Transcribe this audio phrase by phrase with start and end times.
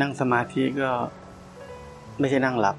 [0.00, 0.90] นั่งสมาธิก็
[2.18, 2.76] ไม่ใช่นั่งหลับ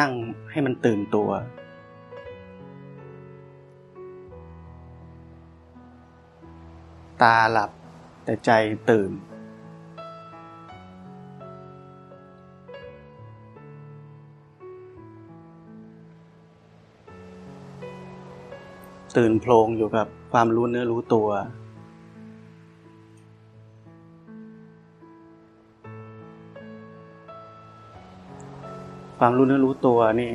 [0.00, 0.12] นั่ง
[0.50, 1.30] ให้มันตื่นตัว
[7.22, 7.70] ตาหลับ
[8.24, 8.50] แต่ใจ
[8.90, 9.10] ตื่น
[19.16, 21.28] ตื่นโพลงอยู่กับความรู้เนื้อรู้ตัว
[29.26, 30.32] ความรู้เนื้อรู้ตัวนี่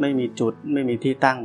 [0.00, 1.38] ไม่มีจุดไม่มีที่ตั้ง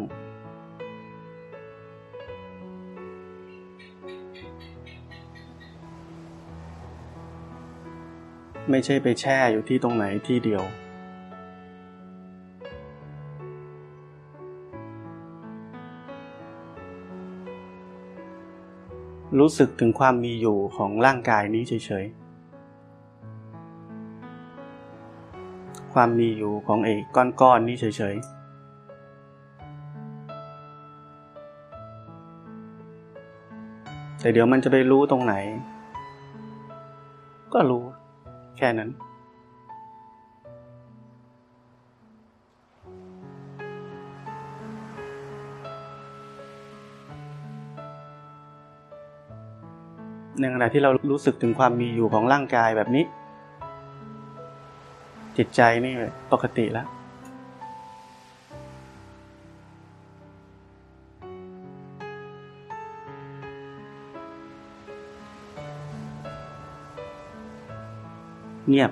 [8.69, 10.63] ไม่ใช่ไปแช่อยู่ที่ตรงไหนที่เดียว
[19.39, 22.22] รู้สึกถึงความมีอยู่ของร่างกายนี้เฉยๆ
[25.93, 27.01] ความมีอยู่ของเอก
[27.41, 28.43] ก้อนๆนี้เฉยๆ
[34.19, 35.35] แต่เดี๋ยวมันจะไปรู้ตรงไหน
[37.53, 37.83] ก็รู้
[38.57, 38.89] แค่นั้น
[50.39, 53.03] ในขณะที่เรารู้สึกถึงความมีอยู่ของร่างกายแบบนี้
[55.37, 55.93] จิตใจนี่
[56.31, 56.87] ปกติแล้ว
[68.69, 68.91] เงียบ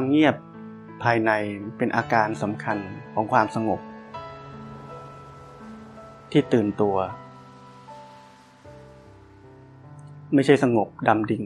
[0.00, 0.36] ความเงียบ
[1.02, 1.30] ภายใน
[1.78, 2.78] เป็นอาการสำคัญ
[3.14, 3.80] ของความสงบ
[6.32, 6.96] ที่ตื่นตัว
[10.34, 11.42] ไม่ใช่สงบดำดิ่ง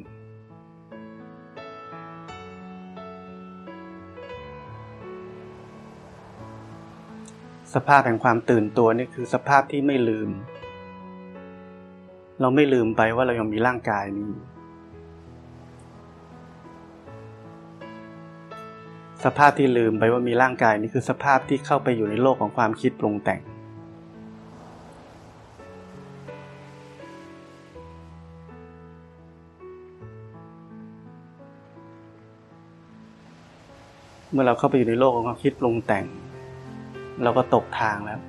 [7.74, 10.30] สภาพแห่งความตื่นตัวนี่คือสภาพที่ไม่ลืม
[12.40, 14.32] เราไม่ลืมไปว่าเรายังมีร่างกายนี้
[19.24, 23.40] สภาพที่ลืมไปว่ามีร่างกายนี้คือสภาพที่เข้าไปอยู่ในโลกของความคิดปรุงแต่ง
[34.30, 36.04] เมื่อเราเข้าไปอยู่ในโลกของความคิดปรุงแต่ง
[37.22, 38.20] เราก็ตกทางแล้ว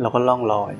[0.00, 0.72] เราก็ล่องลอย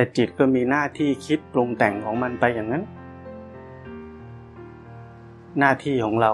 [0.00, 2.82] แต่จิตก็มีหน้าที่คิดปรุงแต่งของมันไปอย่างนั้น
[5.58, 6.32] หน้าที่ของเรา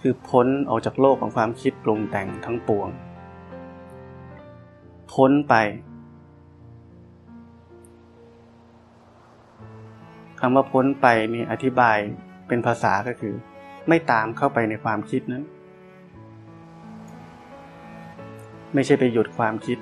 [0.00, 2.88] คือพ้นออกจากโลกของความคิดปรุงแต่งทั้งปวง
[5.12, 5.54] พ้นไป
[10.40, 11.98] คำว่าพ้นไปนี่อธิบาย
[12.48, 13.34] เป็นภาษาก็คือ
[13.88, 15.44] ไม่ตามเข้าไปในความคิดนั้น
[18.74, 19.78] ไม่ใช่ไปหยุดความคิด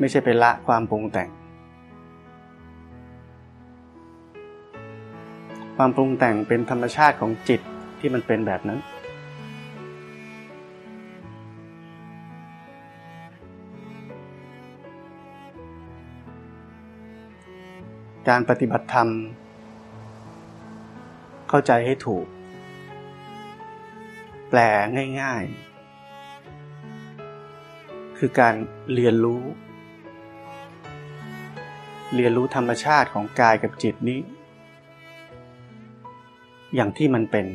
[0.00, 1.28] ไม่ใช่ไปละความปรุงแต่ง
[5.76, 7.60] ความปรุงแต่งเป็นธรรมชาติของจิต
[7.98, 8.80] ที่มันเป็นแบบนั้น
[18.28, 19.08] การปฏิบัติธรรม
[21.48, 22.26] เข้าใจให้ถูก
[24.50, 24.60] แปล
[25.20, 25.44] ง่าย
[26.80, 28.54] ๆ คือการ
[28.94, 29.42] เรียนรู้
[32.14, 34.20] เรียนรู้ธรรมชาติของกายกับจิตนี้
[36.74, 37.46] อย่างที่มันเป็น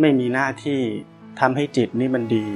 [0.00, 0.80] ไม่มีหน้าที่
[1.40, 2.46] ทำให้จิตนี้มันดี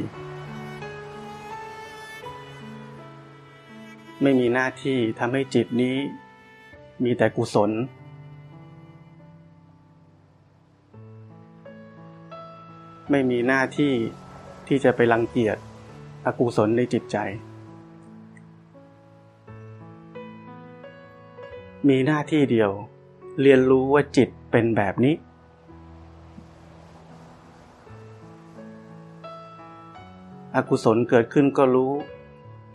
[4.23, 5.97] ไม่มีหน้าที่ทำให้จิตนี้
[7.05, 7.70] มีแต่กุศล
[13.11, 13.93] ไม่มีหน้าที่
[14.67, 15.56] ที่จะไปรังเกียจ
[16.26, 17.17] อกุศลในจิตใจ
[21.88, 22.70] มีหน้าที่เดียว
[23.43, 25.14] เรียนรู้ว่าจิตเป็นแบบนี้
[30.55, 31.93] อกุศลเกิดขึ้นก็รู้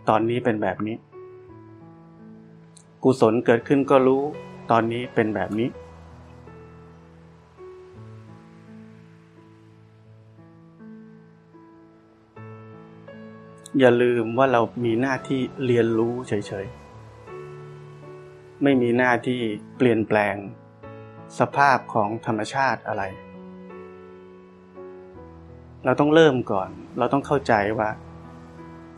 [0.08, 0.96] ตอนนี้เป็นแบบนี้
[3.04, 4.22] กุศลเกิดขึ้นก็รู้
[4.70, 5.68] ตอนนี้เป็นแบบนี้
[13.80, 16.32] อย่าลืมว่าเรามีหน้าที่เรียนรู้เฉ
[16.64, 19.40] ยๆ ไม่มีหน้าที่
[19.76, 20.36] เปลี่ยนแปลง
[21.38, 23.02] สภาพของธรรมชาติอะไร
[25.84, 27.90] เราต้องเริ่มก่อน เราต้องเข้าใจว่า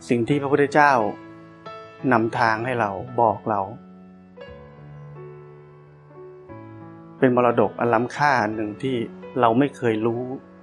[0.09, 0.91] สิ่งที่พระพุทธเจ้า
[2.11, 2.89] นำทางให้เรา
[3.21, 3.61] บอกเรา
[7.19, 8.95] เป็นมรดกอันล้ำค่าหนึ่งที่
[9.39, 10.21] เราไม่เคยรู้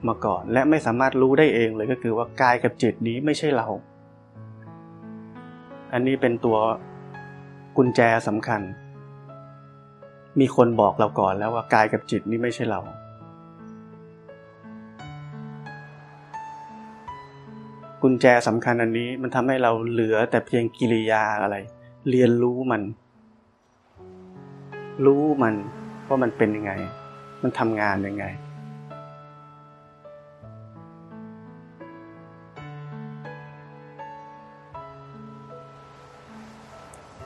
[0.08, 3.68] มาก่อน และไม่สามารถรู้ได้เองเลยก็คือว่ากายกับจิตนี้ไม่ใช่เรา
[5.94, 6.58] อันนี้เป็นตัว
[7.76, 8.60] กุญแจสำคัญ
[10.40, 12.80] มีคนบอกเราก่อนแล้วว่ากายกับจิตนี้ไม่ใช่เรา
[18.02, 21.56] กุญแจสำคัญอันนี้มันทำให้เราเหลือแต่เพียงกิริยาอะไร
[22.10, 22.82] เรียนรู้มัน
[25.06, 25.54] รู้มัน
[26.08, 26.72] ว่ามันเป็นยังไง
[27.42, 28.24] มันทำงานยังไง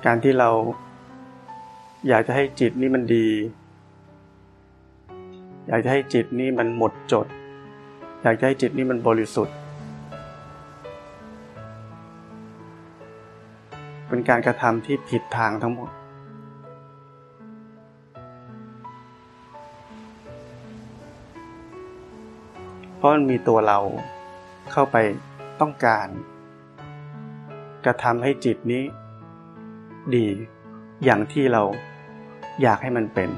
[0.07, 0.51] การที่เรา
[2.09, 3.29] อยากจะให้จิตนี่มันดี
[5.69, 7.27] อยากจะให้จิตนี่มันหมดจด
[8.23, 9.57] อยากจะให้จิตนี่มันบริสุทธิ์
[14.09, 15.91] เป็นการกระทำที่ผิดทางทั้งหมด
[22.97, 23.79] เพราะมันมีตัวเรา
[24.73, 24.97] เข้าไป
[25.61, 26.07] ต้องการ
[27.85, 28.85] กระทำให้จิตนี้
[30.15, 30.27] ดี
[31.05, 31.63] อย่างที่เรา
[32.63, 33.31] อยากให้มันเป็น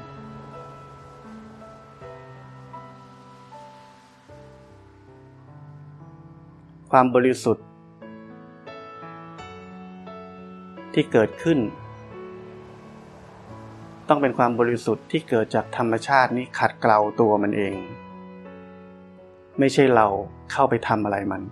[6.91, 7.67] ความบริสุทธิ์
[10.95, 11.59] ที่เกิดขึ้น
[14.09, 17.75] ต้องเป็นความบริสุทธิ์ที่เกิดจากธรรมชาตินี้ขัดเกลาตัวมันเอง
[19.59, 20.07] ไม่ใช่เรา
[20.53, 21.43] เข้าไปทำอะไรมัน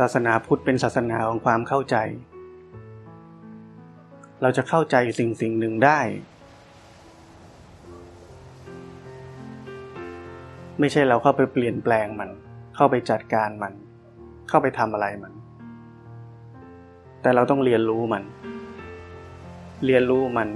[0.00, 1.96] ศาสนาพุทธเป็นศาสนาของความเข้าใจ
[4.42, 6.00] เราจะเข้าใจสิ่งสิ่งหนึ่งได้
[10.80, 12.30] ไม่ใช่เราเข้าไปเปลี่ยนแปลงมัน
[12.76, 13.72] เข้าไปจัดการมัน
[14.48, 15.32] เข้าไปทำอะไรมัน
[17.22, 18.24] แต่เราต้องเรียนรู้มัน
[19.86, 20.48] เรียนรู้มัน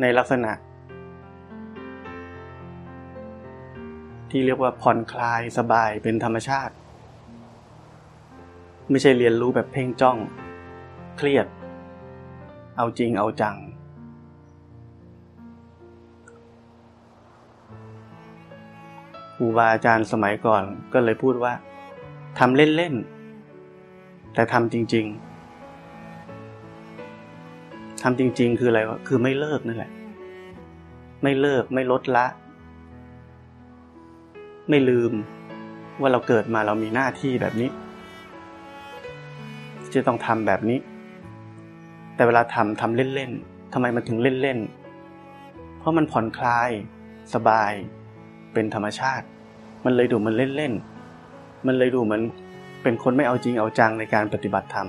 [0.00, 0.52] ในลักษณะ
[4.30, 6.74] ที่เรียกว่าผ่อนคลายสบายเป็นธรรมชาติ
[8.90, 10.16] ไม่ใช่เรียนรู้แบบเพ่งจ้อง
[11.16, 11.46] เครียด
[12.76, 13.56] เอาจริงเอาจัง
[19.36, 20.62] ครูบาอาจารย์สมัยก่อน
[20.92, 21.52] ก็เลยพูดว่า
[22.38, 25.06] ทำเล่นๆ แต่ทำจริง
[27.14, 29.92] ๆทำจริง ๆ คืออะไรวะคือไม่เลิกนั่นแหละ
[31.22, 32.26] ไม่เลิกไม่ลดละ
[34.68, 35.12] ไม่ลืม
[36.00, 37.70] ว่าเราเกิดมาเรามีหน้าที่แบบนี้
[39.94, 40.78] จะต้องทำแบบนี้
[42.14, 46.70] แต่เวลาทำทำเล่นๆทำไมมันถึงเล่นๆ เพราะมันผ่อนคลาย
[47.34, 47.72] สบาย
[48.52, 49.26] เป็นธรรมชาติ
[49.84, 52.22] มันเลยดูมันเล่นๆ มันเลยดูเหมือน
[52.82, 54.88] เป็นคนไม่เอาจริงเอาจังในการปฏิบัติธรรม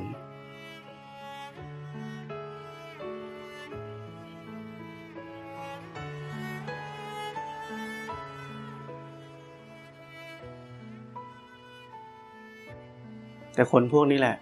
[13.58, 14.38] แต่คนพวกนี้แหละ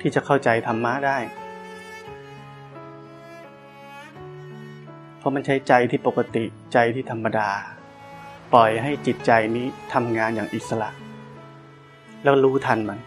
[0.00, 1.18] ที่จะเข้าใจธรรมะได้
[5.18, 7.48] เพราะมันใช้ใจที่ปกติใจที่ธรรมดา
[8.54, 10.90] ปล่อยให้จิตใจนี้ทำงานอย่างอิสระ
[12.22, 12.98] แล้วรู้ทันมัน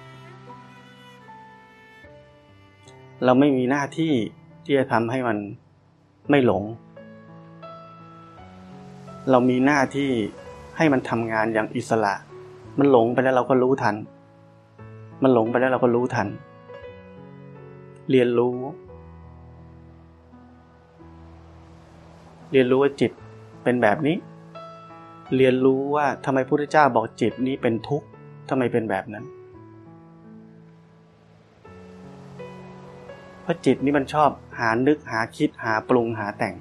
[3.23, 4.13] เราไม่มีหน้าที่
[4.63, 5.37] ที่จะทำให้มัน
[6.29, 6.63] ไม่หลง
[9.29, 10.11] เรามีหน้าที่
[10.77, 12.13] ให้มันทำงานอย่างอิสระ
[12.79, 13.95] มันหลงไปแล้วเราก็รู้ทัน
[15.23, 16.27] มันหลงไปแล้วเราก็รู้ทัน
[18.09, 18.57] เรียนรู้
[22.51, 23.11] เรียนรู้ว่าจิต
[23.63, 24.15] เป็นแบบนี้
[25.35, 28.07] เรียนรู้ว่าทำไมพระพุทธเจ้าบอกจิตนี้เป็นทุกข์
[28.49, 29.25] ทำไมเป็นแบบนั้น
[33.41, 36.55] เพราะจิตนี้มันชอบหานึกหาคิดหาปรุงหาแต่ง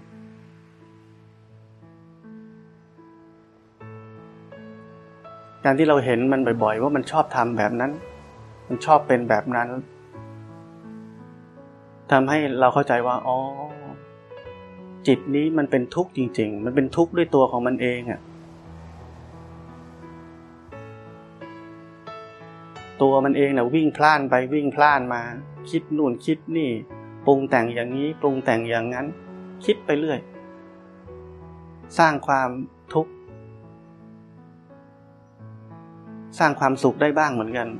[5.64, 7.92] การที่เราเห็นมันบ่อยๆ ว่ามันชอบทำแบบนั้น
[8.74, 9.68] มันชอบเป็นแบบนั้น
[12.10, 13.36] ทำให้เราเข้าใจว่าอ๋อ
[15.06, 18.20] จิตนี้มันเป็นทุกข์จริง ๆ มันเป็นทุกข์ด้วยตัวของมันเองอะ
[23.02, 25.22] ตัวมันเองนะวิ่งพล่านไปวิ่งพล่านมา
[25.70, 26.70] คิดนู่นคิดนี่
[27.26, 29.06] ปรุงแต่งอย่างนี้ปรุงแต่งอย่างนั้น
[29.64, 30.20] คิดไปเรื่อย
[31.98, 32.48] สร้างความ
[32.92, 33.12] ทุกข์
[36.38, 37.70] สร้างความสุขได้บ้างเหมือนกัน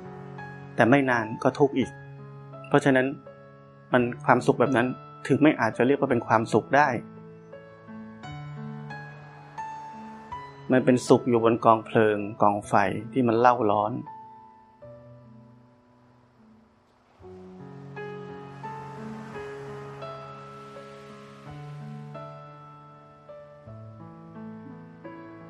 [0.82, 1.90] แต่ไม่นานก็ทุกข์อีก
[2.68, 3.06] เพราะฉะนั้น
[3.92, 4.86] มันความสุขแบบนั้น
[5.26, 6.88] ถึงไม่อาจจะเรียกว่าเป็นความสุขได้
[10.72, 12.74] มันเป็นสุขอยู่บนกองเพลิงกองไฟ
[13.12, 13.92] ที่มันเล่าร้อน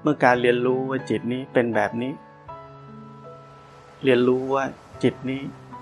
[0.02, 2.12] เมื่อการเรียนรู้ว่าจิตนี้เป็นแบบนี้
[4.04, 4.64] เรียนรู้ว่า
[5.02, 5.40] จิตนี้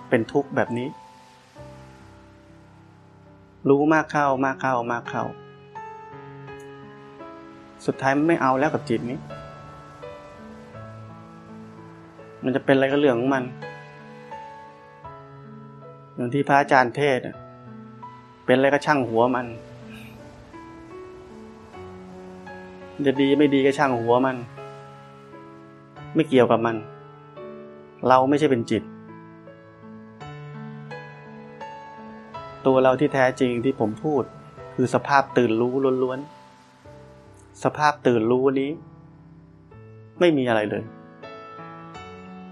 [0.08, 0.88] เป็นทุกข์แบบนี้
[3.68, 5.24] รู้มากเข้ามากเข้ามากเข้า
[7.86, 9.18] สุดท้ายมันไม่เอาแล้วกับจิตนี้
[12.44, 13.44] มันจะเป็นอะไรก็เรื่องของมัน
[16.14, 17.20] อย่างที่พระอาจารย์เทศ
[18.44, 19.46] เป็นอะไรก็ช่างหัวมัน
[23.06, 24.36] จะดีไม่ดีก็ช่างหัวมัน
[26.14, 26.76] ไม่เกี่ยวกับมัน
[28.08, 28.82] เราไม่ใช่เป็นจิต
[32.66, 34.22] ตัวเราที่แท้จริงที่ผมพูด
[34.74, 38.70] คือสภาพตื่นรู้ล้วนๆ สภาพตื่นรู้นี้
[40.20, 40.82] ไม่มีอะไรเลย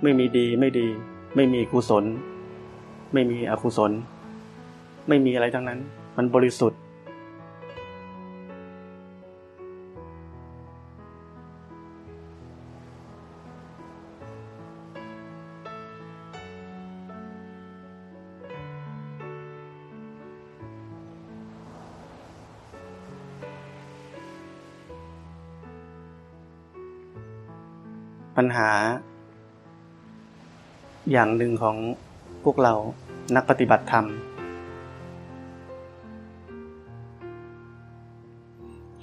[0.02, 0.86] ไม่มีดีไม่ดี
[1.36, 2.04] ไม่มีกุศล
[3.12, 3.92] ไม่มีอกุศล
[5.08, 5.80] ไม่มีอะไรทั้งนั้น
[6.16, 6.80] มันบริสุทธิ์
[28.42, 28.70] ปัญหา
[31.12, 31.76] อย่างหนึ่งของ
[32.44, 32.74] พวกเรา
[33.36, 34.06] นักปฏิบัติธรรม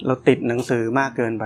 [0.06, 1.44] เราติดหนังสือมากเกินไป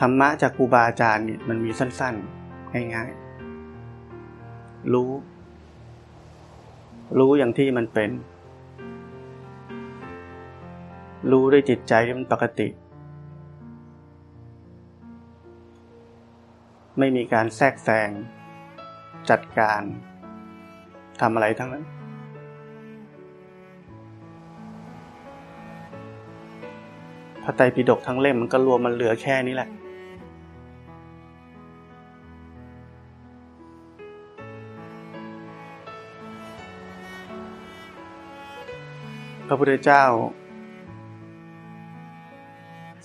[0.00, 5.10] ธรรมะจากครูบาอาจารย์เนี่ยมันมีสั้นๆ ง่ายๆ รู้
[7.18, 8.10] รู้อย่างที่มันเป็น
[11.30, 12.68] รู้ด้วยจิตใจที่มันปกติ
[16.98, 18.10] ไม่มีการแทรกแซง
[19.30, 19.82] จัดการ
[21.20, 21.84] ทำอะไรทั้งนั้น
[27.42, 29.68] พระไตรปิฎกทั้งเล่มมันก็รวมมันเหลือแค่นี้แหละ
[39.48, 40.04] พระพุทธเจ้า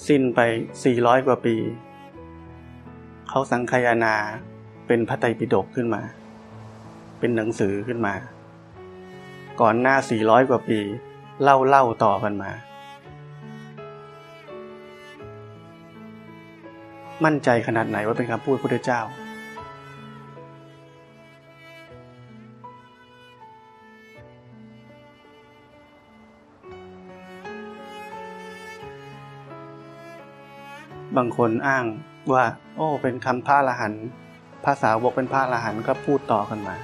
[0.08, 0.40] สิ้นไป
[0.84, 1.56] สี่ร้อยกว่าปี
[3.30, 4.16] เขาสังคายนา
[4.88, 6.02] เป็นพระไตรปิฎกขึ้นมา
[7.20, 8.14] เป็นหนังสือขึ้นมา
[9.62, 10.80] ก่อนหน้าสี่ร้อยกว่าปี
[11.44, 12.52] เล่าเล่าต่อกันมา
[17.26, 31.86] มั่นใจขนาดไหนว่าเป็นคำพูดพระพุทธเจ้าางคนอ้าง
[32.34, 33.94] ว่า โอ้ เป็นคำพระละหัน
[34.66, 36.76] ภาษาวกเป็นพระละหันก็พูดต่อกันมา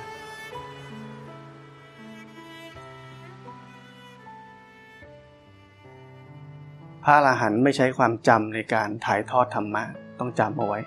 [7.05, 9.83] พระละหันไม่ใช้ความจำในการถ่ายทอดธรรมะ
[10.19, 10.79] ต้องจำเอาไว้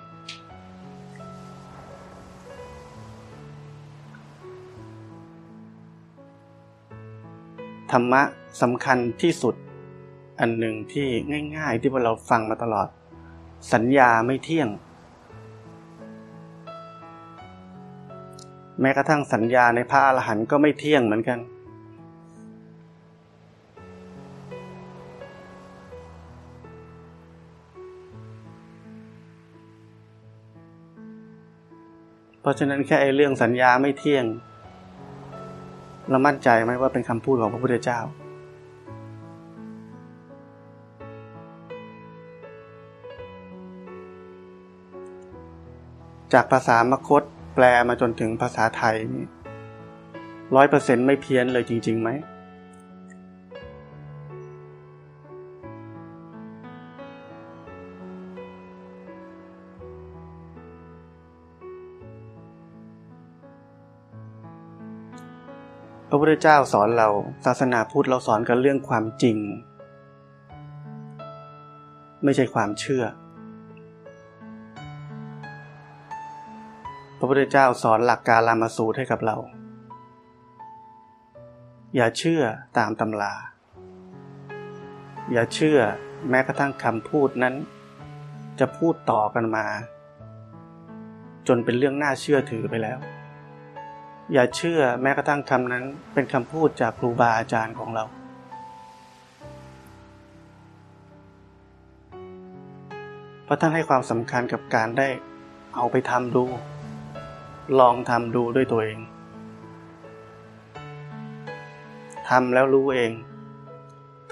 [7.91, 8.21] ธรรมะ
[8.61, 9.55] สำคัญที่สุด
[10.39, 11.07] อันหนึ่งที่
[11.57, 12.87] ง่าย ๆ ที่พวกเราฟังมาตลอด
[13.73, 14.67] สัญญาไม่เที่ยง
[18.81, 21.39] แม้กระทั่งสัญญาในพระอรหันต์ก็ไม่เที่ยงเหมือนกัน
[32.41, 34.25] เพราะฉะนั้นแค่ไอ้เรื่องสัญญาไม่เที่ยง
[36.09, 37.99] เรามั่นใจไหมว่าเป็นคำพูดของพระพุทธเจ้า
[46.33, 47.23] จากภาษามคต
[47.55, 49.25] แปลมาจนถึงภาษาไทยนี่
[50.55, 52.09] ร้อยเปอร์เซ็นไม่เพี้ยนเลยจริงๆไหม
[66.09, 67.09] พระพุทธเจ้าสอนเรา
[67.45, 69.37] ศาสนาพุทธเราสอนกันเรื่องความจริง
[72.23, 73.03] ไม่ใช่ความเชื่อ
[77.21, 79.37] ระพุทธเจ้าสอนหลักการลามาสูตรให้กับเรา
[81.95, 82.41] อย่าเชื่อ
[82.77, 83.33] ตามตำรา
[85.31, 85.79] อย่าเชื่อ
[86.29, 87.55] แม้กระทั่งคำพูดนั้น
[88.59, 89.65] จะพูดต่อกันมา
[91.47, 92.99] จนเป็นเรื่องน่าเชื่อถือไปแล้ว
[94.33, 98.03] อย่าเชื่อแม้กระทั่งคำนั้นเป็นคำพูดจากครูบาอาจารย์ของเรา
[103.43, 105.09] เพราะท่านให้ความสำคัญกับการได้
[105.75, 106.45] เอาไปทำดู
[107.79, 108.99] ลองทำดูด้วยตัวเอง
[112.29, 113.11] ทำแล้วรู้เอง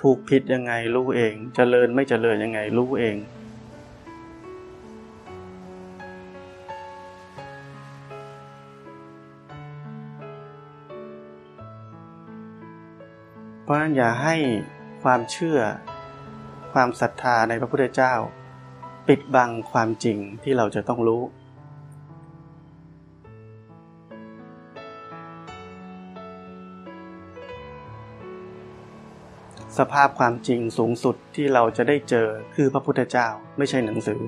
[0.02, 3.16] ถูกผิดยังไงรู้เองจเจริญไม่เจริญยังไงรู้เอง
[13.64, 14.36] เพราะนั้นอย่าให้
[15.04, 15.60] ความเชื่อ
[16.74, 18.14] ความศรัทธาในพระพุทธเจ้า
[19.08, 21.22] ปิดบังความจริงที่เราจะต้องรู้
[29.80, 34.22] สภาพความจริงสูงสุดที่เราจะได้เจอคือพระพุทธเจ้าไม่ใช่หนังสือ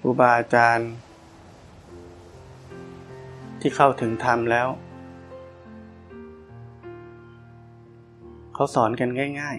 [0.00, 1.05] ครูบาอาจารย์
[3.68, 4.68] ที่เข้าถึงธรรมแล้ว
[8.54, 9.08] เขาสอนกัน
[9.40, 9.56] ง่าย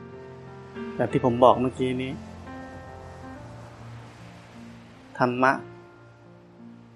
[0.00, 2.12] ๆ แบบที่ผมบอกเมื่อกี้นี้
[5.18, 5.52] ธรรมะ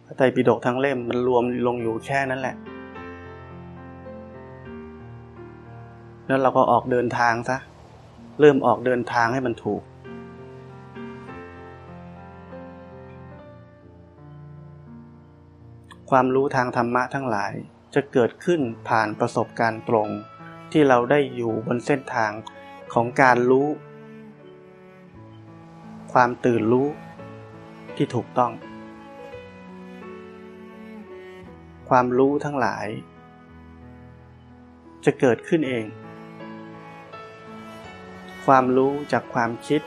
[0.04, 2.56] พระไตรปิฎกทั้งเล่มมันรวมลงอยู่แค่นั้นแหละ
[6.26, 7.56] แล้วเราก็ออกเดินทางซะ
[8.40, 9.82] เริ่มออกเดินทางให้มันถูก
[16.10, 17.52] ความรู้ทางธรรมะทั้งหลาย
[17.94, 20.08] จะเกิดขึ้นผ่านประสบการณ์ตรง
[20.72, 22.32] ที่เราได้อยู่บนเส้นทาง
[22.92, 23.68] ของการรู้
[26.12, 26.88] ความตื่นรู้
[27.96, 28.52] ที่ถูกต้อง
[31.88, 32.86] ความรู้ทั้งหลาย
[35.04, 35.84] จะเกิดขึ้นเอง
[38.46, 39.80] ความรู้จากความคิด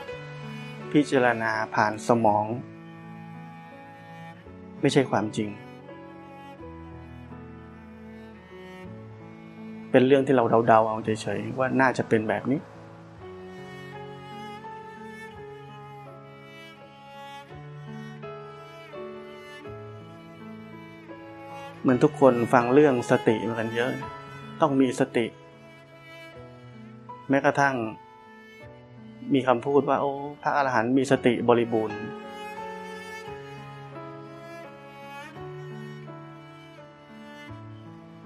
[0.92, 2.46] พิจารณาผ่านสมอง
[4.80, 5.50] ไม่ใช่ความจริง
[9.92, 12.60] เป็นเรื่องที่เราเดาๆเอาเฉยๆว่าน่าจะเป็นแบบนี้
[21.80, 23.90] เหมือนทุกคนฟังเรื่องสติมากันเยอะ
[24.60, 25.26] ต้องมีสติ
[27.28, 27.74] แม้กระทั่ง
[29.34, 31.98] มีคำพูดว่าโอ้พระอรหันต์มีสติบริบูรณ์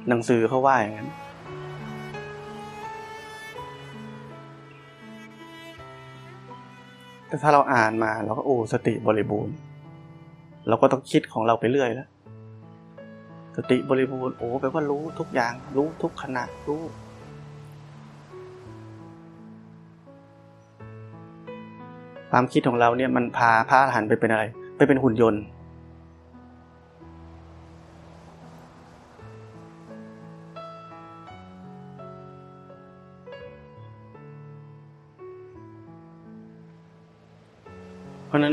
[0.09, 1.09] หนังสือเขาว่าอย่างนั้น
[7.29, 9.55] แต่ถ้าเราอ่านมาเราก็โอ้สติบริบูรณ์
[10.69, 12.09] เราก็ต้องคิดของเราไปเรื่อยแล้ว
[13.57, 16.83] สติบริบูรณ์โอ้แปลว่ารู้ทุกอย่าง รู้ทุกขณะรู้
[22.31, 24.45] ความคิดของเราเนี่ยมันพาพาหันไปเป็นอะไร
[24.77, 25.43] ไปเป็นหุ่นยนต์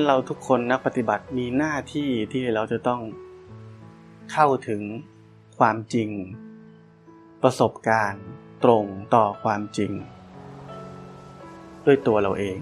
[0.08, 3.02] เราทุกคนนักปฏิบัติมีหน้าที่ที่เราจะต้อง
[4.32, 4.82] เข้าถึง
[5.58, 6.10] ความจริง
[7.44, 8.26] ประสบการณ์
[8.64, 8.86] ตรง
[9.16, 9.92] ต่อความจริง
[11.86, 12.60] ด้วยตัวเราเอง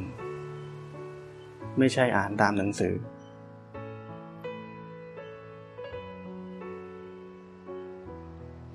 [1.77, 2.95] ไม่ใช่อ่านตามหนังสือ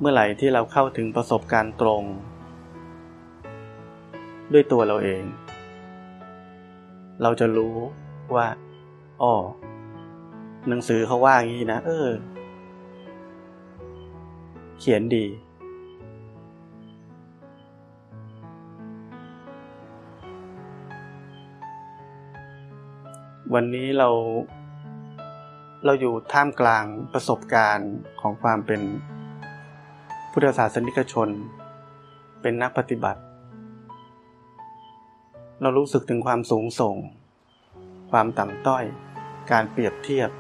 [0.01, 2.03] เมื่อไหร่ที่เราเข้าถึงประสบการณ์ตรง
[4.53, 5.23] ด้วยตัวเราเอง
[7.23, 7.77] เราจะรู้
[8.35, 8.47] ว่า
[9.23, 9.35] อ๋อ
[10.69, 12.09] หนังสือเขาว่าอย่างนี้นะเออ
[14.79, 15.27] เขียนดี
[23.55, 24.09] วันนี้เรา
[25.85, 28.81] เราอยู่ท่ามกลางประสบการณ์ของความเป็น
[30.33, 31.29] พุทธศาสนิกชน
[32.43, 33.21] เป็นนักปฏิบัติ
[35.63, 36.97] เรารู้สึกถึงความสูงส่ง
[38.11, 38.85] ความต่ำต้อย
[39.51, 40.31] การเปรียบเทียบ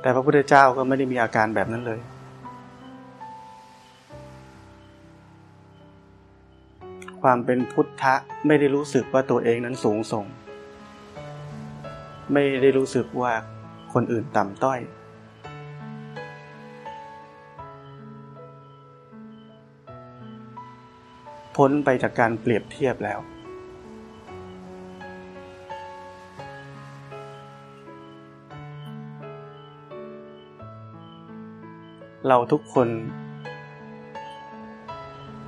[0.00, 2.00] แต่พระพุทธเจ้าก็ไม่ได้มีอาการแบบนั้นเลย
[7.22, 8.14] ความเป็นพุทธะ
[8.46, 10.24] ไม่ได้รู้สึกว่าตัวเองนั้นสูงส่ง
[12.32, 13.32] ไม่ได้รู้สึกว่า
[13.92, 14.78] คนอื่นต่ำต้อย
[21.56, 23.18] พ้นไปจากการเปรียบเทียบแล้ว
[32.28, 32.88] เราทุกคน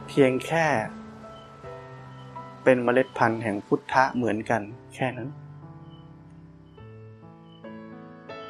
[0.09, 0.67] เพียงแค่
[2.65, 4.63] เป็นเมล็ดพันธุ์แห่งพุทธะเหมือนกัน
[4.95, 5.29] แค่นั้น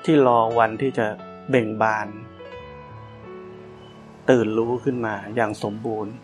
[0.04, 1.06] ที่รอวันที่จะ
[1.50, 2.08] เบ่งบาน
[4.30, 6.14] ตื่นรู้ขึ้นมาอย่างสมบูรณ์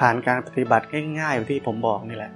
[0.00, 0.86] ผ่านการปฏิบัติ
[1.20, 2.32] ง่ายๆที่ผมบอกนี่แหละ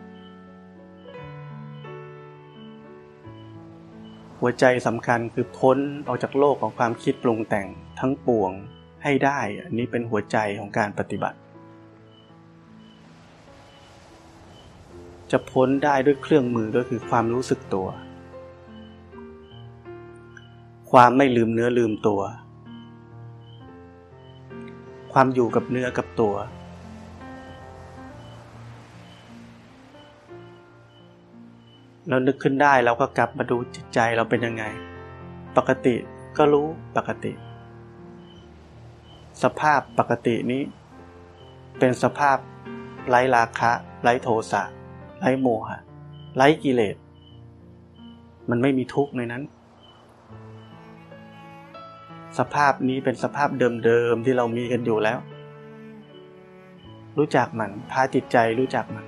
[4.40, 7.66] หัวใจสำคัญคือพ้นออกจากโลกของความคิดปรุงแต่ง
[8.00, 8.52] ทั้งปวง
[9.02, 11.38] ให้ได้อันนี้เป็นหัวใจของการปฏิบัติ
[15.30, 17.86] จะพ้นได้ด้วยเครื่องมือก็คือความรู้สึกตัว
[20.90, 22.20] ความไม่ลืมเนื้อลืมตัว
[25.12, 26.34] ความอยู่กับเนื้อกับตัว
[32.08, 34.64] เรานึกขึ้นได้เราก็กลับมาดูจิตใจเราเป็นยังไง
[35.56, 35.94] ปกติ
[36.36, 37.32] ก็รู้ปกติ
[39.42, 40.62] สภาพปกตินี้
[41.78, 42.36] เป็นสภาพ
[43.08, 44.62] ไร้ราคะ ไร้โทสะ
[45.20, 45.78] ไร้โมหะ
[46.36, 46.96] ไร้กิเลส
[48.50, 49.42] มันไม่มีทุกข์ในนั้น
[52.38, 53.48] สภาพนี้เป็นสภาพ
[53.84, 55.18] เดิมๆที่เรามีกันอยู่แล้ว
[57.18, 59.06] รู้จักมันพาจิตใจรู้จักมัน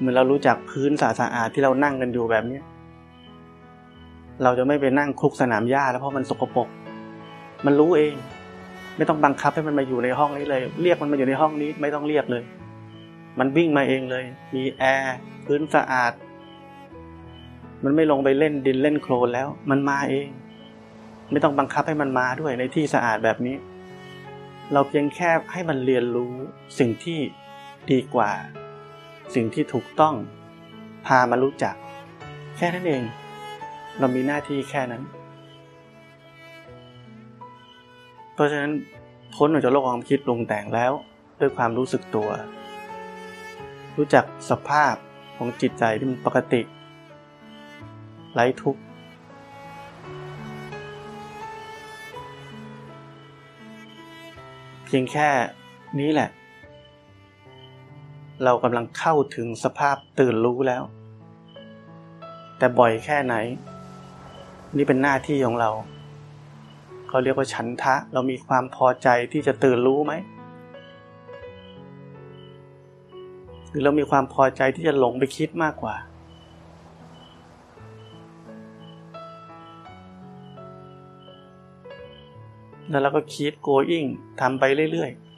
[0.00, 2.60] เหมือนเรารู้จักพื้นสะอาดที่เรานั่งกันอยู่แบบนี้
[4.42, 6.68] เราจะไม่ไปนั่งคลุกสนามหญ้าแล้วเพราะมันสกปรก
[7.66, 8.14] มันรู้เอง
[8.96, 12.42] ไม่ต้องบังคับให้มันมาอยู่ในห้องนี้เลย เรียกมันมาอยู่ในห้องนี้ไม่ต้องเรียกเลย
[13.38, 16.12] มันวิ่งมาเองเลย มีแอร์พื้นสะอาด
[17.84, 20.28] มันไม่ลงไปเล่นดินเล่นโคลนแล้ว มันมาเอง
[21.32, 23.56] ไม่ต้องบังคับให้มันมาด้วยในที่สะอาดแบบนี้
[24.72, 26.32] เราเพียงแค่ให้มันเรียนรู้
[26.78, 27.18] สิ่งที่
[27.90, 28.30] ดีกว่า
[29.34, 30.14] สิ่งที่ถูกต้อง
[31.06, 31.74] พามารู้จัก
[32.56, 33.02] แค่นั้นเอง
[33.98, 35.02] เรามีหน้าที่แค่นั้น
[38.34, 38.72] เพราะฉะนั้น
[39.34, 40.92] พ้นออกจากโลกความคิดปรุงแต่งแล้ว
[41.40, 42.28] ด้วยความรู้สึกตัว
[43.96, 44.94] รู้จักสภาพ
[45.36, 46.62] ของจิตใจที่มันปกติ
[48.34, 48.80] ไร้ทุกข์
[54.84, 55.28] เพียงแค่
[56.00, 56.30] นี้แหละ
[58.44, 60.82] เรากำลังเข้าถึงสภาพตื่นรู้แล้ว
[62.58, 63.34] แต่บ่อยแค่ไหน
[64.76, 65.70] นี่เป็นหน้าที่ของเรา
[67.08, 70.12] เขาเรียกว่าฉันทะ เรามีความพอใจที่จะตื่นรู้ไหม
[73.70, 75.94] หรือเรามีความพอใจที่จะหลงไปคิดมากกว่า
[82.90, 84.08] แล้วเราก็คิด going
[84.40, 85.29] ทำไปเรื่อยๆ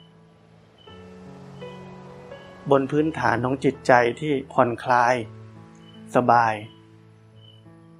[2.71, 5.15] บนพื้นฐานของจิตใจที่ผ่อนคลาย
[6.15, 6.53] สบาย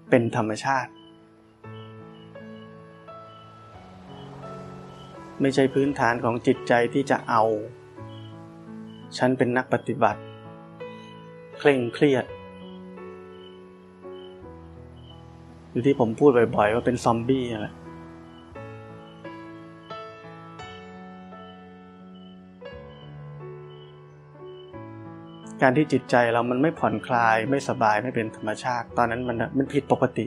[0.10, 0.92] เป็นธรรมชาติ
[5.42, 7.44] ไม่ใช่พื้นฐานของจิตใจที่จะเอา
[9.18, 10.22] ฉันเป็นนักปฏิบัติ
[11.58, 12.26] เคร่งเครียด
[15.70, 17.68] หรือที่ผมพูดบ่อยๆว่าเป็นซอมบี้อะไร
[25.64, 30.26] การที่จิตใจเรามันไม่ผ่อนคลายไม่สบายไม่เป็นธรรมชาติ ตอนนั้นมันมันผิดปกติ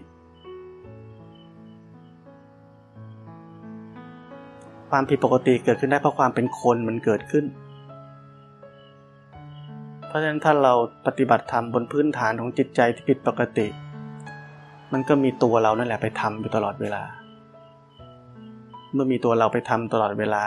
[4.91, 7.45] ความผิดปกติเกิดขึ้นได้เพราะความเป็นคนมันเกิดขึ้น
[10.07, 10.73] เพราะฉะนั้นถ้าเรา
[11.07, 13.67] ปฏิบัติธรรมบนพื้นฐานของจิตใจที่ผิดปกติ
[14.93, 17.03] มันก็มีตัวเรานั่นแหละไปทำอยู่ตลอดเวลา
[18.93, 20.45] เมื่อมีตัวเราไปทำตลอดเวลา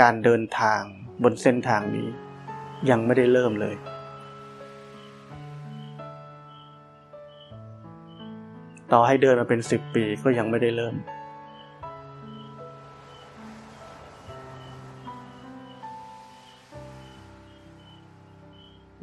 [0.00, 0.80] การเดินทาง
[1.22, 2.08] บนเส้นทางนี้
[2.90, 3.76] ยังไม่ได้เริ่มเลย
[8.92, 10.94] ต่อให้เดินมาเป็นสิบปีก็ยังไม่ได้เริ่ม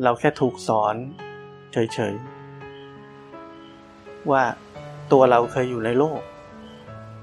[0.04, 0.96] เราแค่ถูกสอน
[1.74, 4.44] เฉยๆ ว่า
[5.12, 6.22] ตัวเราเคยอยู่ในโลก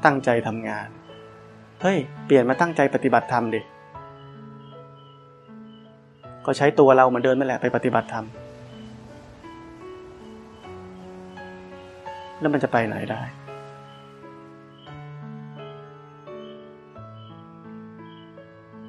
[0.04, 0.88] ตั้งใจทำงาน
[1.82, 3.60] เฮ้ย เปลี่ยนมาตั้งใจปฏิบัติธรรมดิ
[6.50, 8.26] ก็ใช้ตัวเราเหมือนเดินนั่นแหละไปปฏิบัติธรรม
[12.40, 13.22] แล้วมันจะไปไหนได้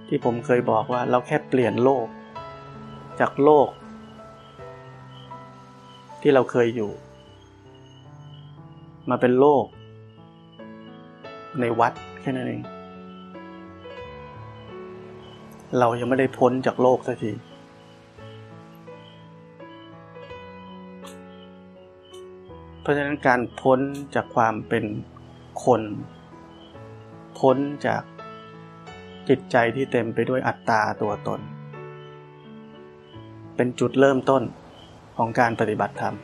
[0.08, 2.08] ที่ผมเคยบอกว่าเราแค่เปลี่ยนโลก
[3.19, 3.69] จากโลก
[6.22, 6.91] ที่เราเคยอยู่
[9.10, 9.65] มาเป็นโลก
[11.60, 12.63] ในวัดแค่นั้นเอง
[15.80, 17.34] เรายังไม่ได้พ้นจากโลกสักที
[22.89, 23.80] ราะฉะนั้นการพ้น
[24.15, 24.86] จากความเป็น
[25.65, 25.82] คน
[27.39, 28.04] พ้นจาก
[29.30, 31.39] จิตใจที่เต็มไปด้วยอัตตาตัวตน
[33.56, 34.43] เป็นจุดเริ่มต้น
[35.17, 36.15] ของการปฏิบัติธรรม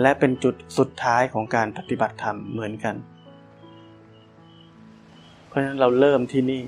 [0.00, 2.96] และเป็นจุดสุดท้ายของการปฏิบัติธรรมเหมือนกัน
[5.46, 6.62] เพราะฉะนั้นเราเริ่มที่นี่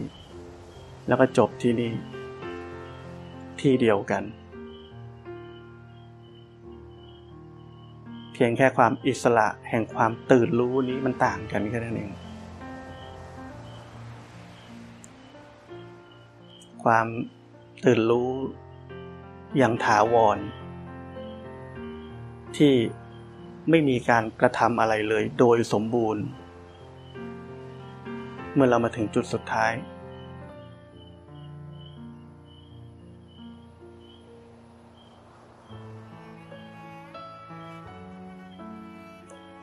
[1.08, 1.92] แล้วก็จบที่นี่
[3.60, 4.22] ที่เดียวกัน
[8.42, 12.10] พียงแค่ความอิสระแห่งความตื่นรู้นี้มันต่างกันแค่นั้นเอง
[16.84, 17.06] ความ
[17.84, 18.30] ตื่นรู้
[19.56, 20.38] อย่างถาวร
[22.56, 22.74] ที่
[23.70, 26.22] ไม่มีการกระทำอะไรเลยโดยสมบูรณ์
[28.54, 29.72] เมื่อเรามาถึงจุดสุดท้าย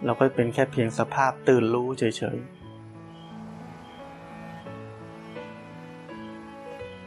[0.05, 2.03] เราก็เป็นแค่เพียงสภาพตื่นรู้เฉ
[2.35, 2.57] ยๆ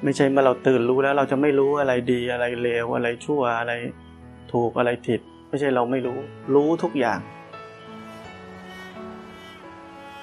[0.03, 3.73] ไม่ใช่เมื่อเราตื่นรู้แล้วเราจะไม่รู้อะไรดีอะไรเลวอะไรชั่วอะไร
[4.53, 6.19] ถูกอะไรผิด ไม่ใช่เราไม่รู้
[6.55, 7.21] รู้ทุกอย่าง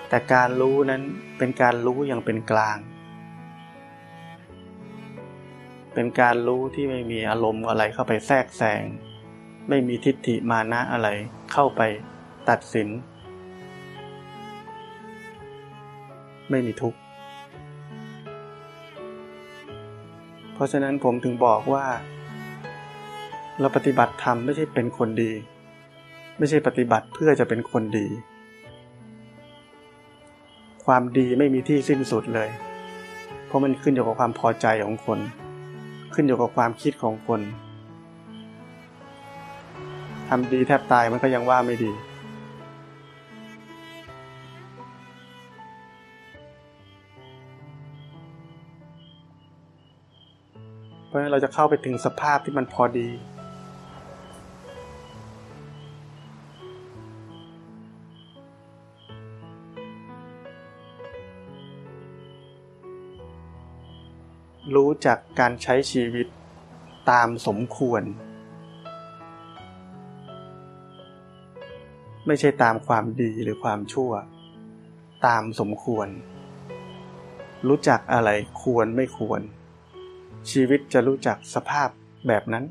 [0.10, 1.02] แต่การรู้นั้น
[1.38, 2.78] เป็นการรู้อย่างเป็นกลาง
[5.94, 8.84] เป็นการรู้ที่ไม่มีอารมณ์อะไรเข้าไปแทรกแซง
[9.70, 11.10] ไม่มีทิฏฐิมานะอะไร
[11.54, 11.82] เข้าไป
[12.50, 12.88] ตัดสิน
[16.50, 17.00] ไม่มีทุกข์
[20.54, 21.86] เพราะฉะนั้นผมถึงบอกว่า
[23.60, 25.32] เราปฏิบัติธรรมไม่ใช่เป็นคนดี
[26.38, 28.08] ไม่ใช่ปฏิบัติเพื่อจะเป็นคนดี
[30.86, 32.50] ความดีไม่มีที่สิ้นสุดเลย
[33.46, 35.20] เพราะมันขึ้นอยู่กับความพอใจของคน
[36.14, 37.42] ขึ้นอยู่กับความคิดของคน
[40.28, 41.92] ทำดีแทบตายมันก็ยังว่าไม่ดี
[51.18, 53.10] ราะฉะนั้นเราจะเข้าไปถึงสภาพที่มันพอดี
[64.76, 66.28] รู้จักการใช้ชีวิต
[67.12, 68.04] ตามสมควร
[72.28, 74.12] ไม่ใช่ตามความดีหรือความชั่ว
[75.28, 76.08] ตามสมควร
[77.68, 78.30] รู้จักอะไร
[78.62, 79.42] ควรไม่ควร
[80.52, 81.90] ชีวิตจะรู้จักสภาพ
[82.28, 82.66] แบบนั้น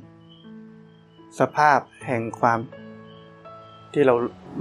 [1.41, 2.59] สภาพแห่งความ
[3.93, 4.15] ที่เรา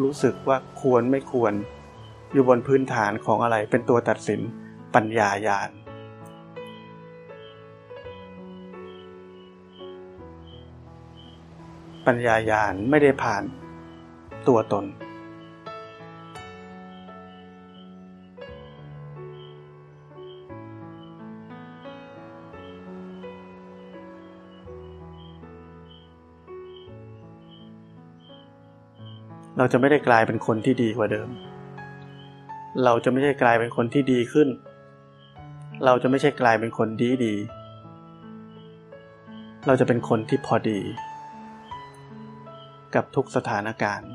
[0.04, 1.54] รู้สึกว่าควรไม่ควร
[2.34, 4.42] อยู่บนพื้นฐานของอะไรเป็นตัวตัดสิน
[4.96, 5.70] ปัญญาญาณ
[12.08, 13.44] ปัญญาญาณไม่ได้ผ่าน
[14.48, 14.86] ตัวตน
[29.66, 31.30] เราจะไม่ได้กลายเป็นคนที่ดีกว่าเดิม
[32.84, 34.48] เราจะไม่ใช่กลายเป็นคนที่ดีขึ้น
[35.86, 37.36] เราจะไม่ใช่กลายเป็นคนดีดี
[39.68, 40.80] เราจะเป็นคนที่พอดี
[42.96, 44.10] กับทุกสถานการณ์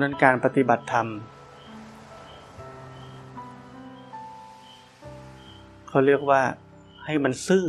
[0.00, 1.08] ะนั้นการปฏิบัติธรรม
[5.88, 6.42] เขาเรียกว่า
[7.04, 7.66] ให้มันซื่อ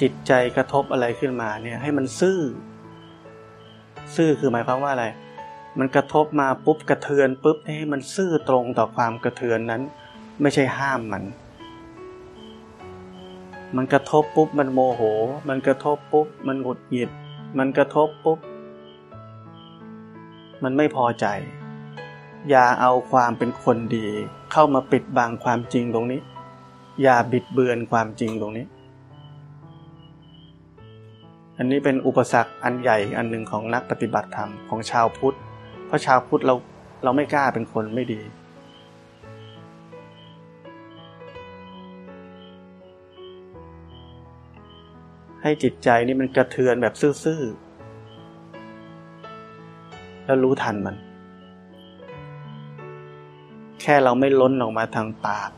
[0.00, 2.38] จิตใจกระทบอะไรขึ้นมาเนี่ยให้มันซื่อ
[4.16, 5.06] ซื่อคือหมายความว่าอะไร
[5.78, 9.82] มันกระทบมาปุ๊บกระเทือนปุ๊บให้มันซื่อตรงต่อความกระเทือนนั้น
[10.40, 11.24] ไม่ใช่ห้ามมัน
[13.76, 15.02] มันกระทบปุ๊บมันโมโห
[15.48, 17.10] มันกระทบปุ๊บมันหงุดหงิด
[17.58, 18.38] มันกระทบปุ๊บ
[20.62, 21.26] มันไม่พอใจ
[22.50, 24.06] อย่าเอาความเป็นคนดี
[24.52, 26.20] เข้ามาปิดบังความจริงตรงนี้
[27.02, 28.66] อย่าบิดเบือนความจริงตรงนี้
[31.58, 35.36] อันนี้เป็นอุปสรรคอันใหญ่อันหนึ่งของนักปฏิบัติธรรมของชาวพุทธ
[35.86, 36.54] เพราะชาวพุทธเรา
[37.04, 38.20] เราไม่กล้าเป็นคนไม่ดี
[45.42, 50.96] ให้จิตใจนี่มันกระเทือนแบบซื่อๆ แล้วรู้ทันมัน
[53.80, 55.50] แค่เราไม่ล้นออกมาทางปาก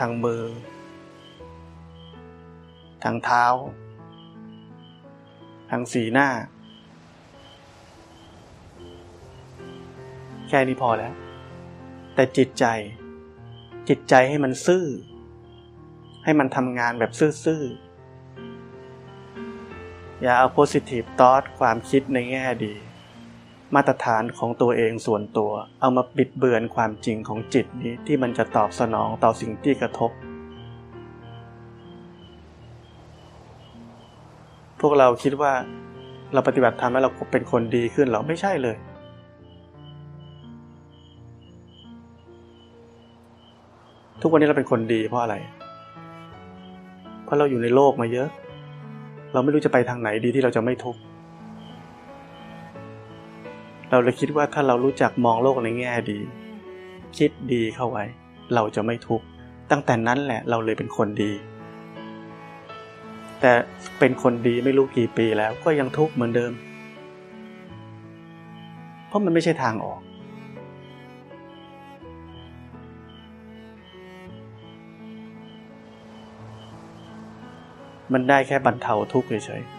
[0.00, 0.44] ทางมือ
[3.04, 3.44] ทางเท้า
[5.70, 6.28] ทางสีหน้า
[10.48, 11.12] แค่นี้พอแล้ว
[12.14, 12.64] แต่จิตใจ
[13.88, 14.84] จิตใจให้มันซื่อ
[16.24, 17.12] ให้มันทำงานแบบ
[17.44, 17.81] ซื่อๆ
[20.24, 22.74] อย่าเอา positive thought ความคิดในแง่ดี
[23.74, 30.10] มาตรฐานของตัวเองส่วนตัว เอามาบิดเบือนความจริงของจิตนี้ที่มันจะตอบสนองต่อสิ่งที่กระทบ
[34.80, 35.52] พวกเราคิดว่า
[36.32, 38.76] เราปฏิบัติธรรมแล้วเราเป็นคนดีขึ้นเราไม่ใช่เลย
[44.20, 45.36] ทุกวันนี้เราเป็นคนดีเพราะอะไร
[47.24, 48.28] เพราะเราอยู่ในโลกมาเยอะ
[49.32, 51.00] เราไม่รู้จะไปทางไหนดีที่เราจะไม่ทุกข์
[53.90, 56.18] เราเลยคิดว่าถ้าเรารู้จักมองโลกในแง่ดี
[57.16, 58.04] คิดดีเข้าไว้
[58.54, 59.24] เราจะไม่ทุกข์
[59.70, 61.32] ตั้งแต่นั้นแหละเราเลยเป็นคนดี
[63.40, 63.52] แต่
[63.98, 66.52] เป็นคนดีไม่รู้กี่ปีแล้วก็ยังทุกข์เหมือนเดิม
[69.08, 70.00] เพราะมันไม่ใช่ทางออก
[78.12, 79.72] มันได้แค่บรรเทาทุกข์เฉยๆ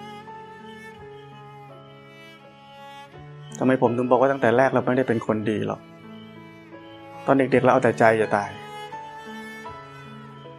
[3.59, 5.79] ทำไมผมถึงบอกว่าตั้งแต่แรกเราไม่ได้เป็นคนดีหรอก
[7.25, 8.49] ตอนเด็กๆเราเอาแต่ใจจะตาย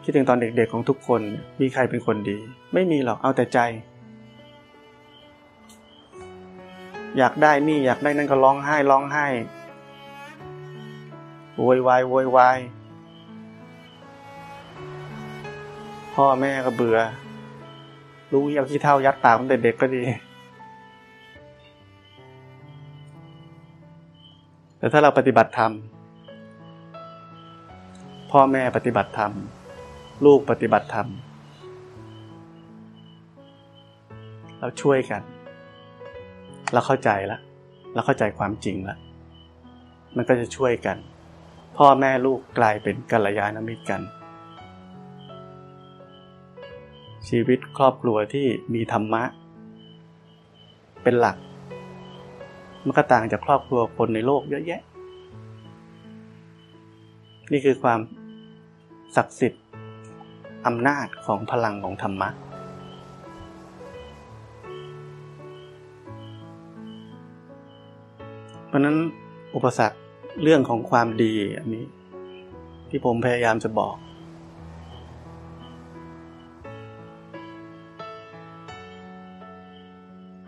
[0.04, 1.20] คิดถึงตอนเด็กๆของทุกคน
[1.60, 2.38] มีใครเป็นคนดี
[2.74, 3.58] ไม่มีหรอก เอาแต่ใจ
[7.18, 9.26] อยากได้นี่อยากได้นั่นก็ร้องไห้ร้องไห้
[11.56, 12.58] โวยวายโวยวาย
[16.14, 16.98] พ่อแม่ก็เบื่อ
[18.34, 20.02] รู้เอาขี้เท่ายัดปากมันเด็กๆก็ดี
[24.78, 25.72] แต่ถ้าเราปฏิบัติธรรม
[28.30, 29.32] พ่อแม่ปฏิบัติธรรม
[30.24, 31.08] ลูกปฏิบัติธรรม
[34.60, 35.22] เราช่วยกัน
[36.72, 37.40] เราเข้าใจแล้ว
[37.94, 38.98] เราเข้าใจความจริงล้ว
[40.16, 40.96] มันก็จะช่วยกัน
[41.76, 44.00] พ่อแม่ลูกกลายเป็นกัลยาณมิตรกัน
[47.28, 49.22] ชีวิตครอบครัวที่มีธรรมะ
[51.02, 51.36] เป็นหลัก
[52.84, 54.80] มันก็ต่างจากครอบครัวคนในโลกเยอะแยะ
[57.52, 58.00] นี่คือความ
[59.16, 59.64] ศักดิ์สิทธิ์
[60.66, 62.28] อำนาจของพลังของธรรมะ
[68.66, 68.96] เพราะนั้น
[69.54, 69.98] อุปสรรค
[70.42, 71.84] เรื่องของความดีอันนี้
[72.88, 73.94] ที่ผมพยายามจะบอก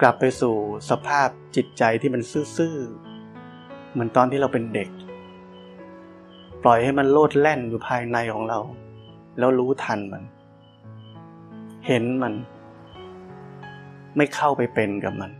[0.01, 0.55] กลับไปสู่
[0.91, 2.23] สภาพจิตใจที่มัน
[2.57, 4.89] ซื่อๆ เหมือนตอนที่เราเป็นเด็ก
[6.63, 8.59] ปล่อยให้มันโลดแล่นอยู่ภายในของเรา
[9.39, 10.23] แล้วรู้ทันมัน
[11.87, 12.35] เห็นมัน
[14.17, 15.31] ไม่เข้าไปเป็นกับมัน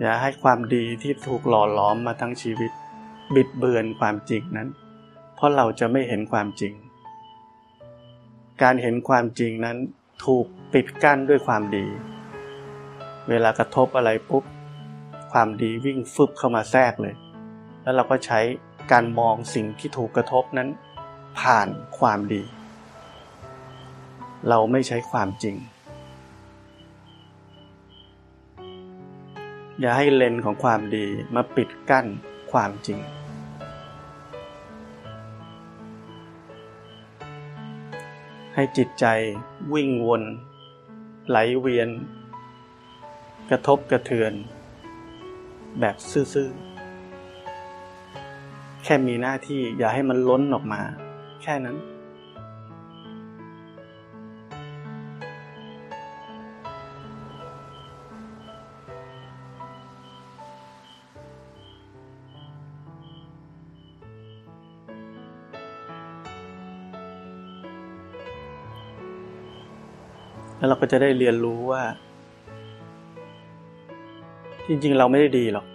[0.00, 2.70] อย่าให้ความดีที่ถูกหล่อหลอมมาทั้งชีวิต
[3.34, 4.68] บิดเบือนความจริงนั้น
[5.34, 6.72] เพราะเราจะไม่เห็นความจริง
[8.62, 9.76] การเห็นความจริงนั้น
[10.24, 11.86] ถูกปิดกั้นด้วยความดี
[13.28, 14.44] เวลากระทบอะไรปุ๊บ
[15.32, 17.14] ความดีวิ่งฟึบเข้ามาแทรกเลย
[17.82, 18.40] แล้วเราก็ใช้
[18.92, 20.68] การมองสิ่งที่ถูกกระทบนั้น
[21.40, 22.42] ผ่านความดี
[24.48, 25.56] เราไม่ใช้ความจริง
[29.80, 32.06] อย่าให้เลนของความดีมาปิดกั้น
[32.52, 32.98] ความจริง
[38.60, 39.06] ให้จิตใจ
[39.74, 40.22] วิ่งวน
[41.28, 41.88] ไหลเวียน
[43.50, 44.32] กระทบกระเทือน
[45.80, 50.82] แบบซื่อๆ แค่มีหน้าที่อย่าให้มันล้นออกมา
[51.42, 51.76] แค่นั้น
[70.60, 71.82] แล้วเราก็จะได้เรียนรู้ว่า
[74.68, 75.66] จริงๆ เราไม่ได้ดีหรอก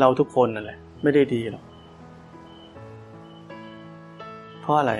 [0.00, 1.64] เราทุกคนนั่นแหละ ไม่ได้ดีหรอก
[4.60, 4.92] เพราะอะไร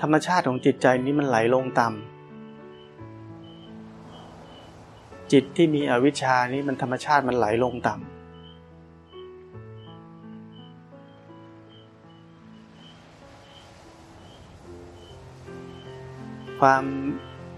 [0.00, 2.00] ธรรมชาติของจิตใจนี้มันไหลลงต่ำ
[5.32, 8.15] จิตที่มีอวิชชานี้มันธรรมชาติมันไหลลงต่ำ
[16.60, 16.82] ความ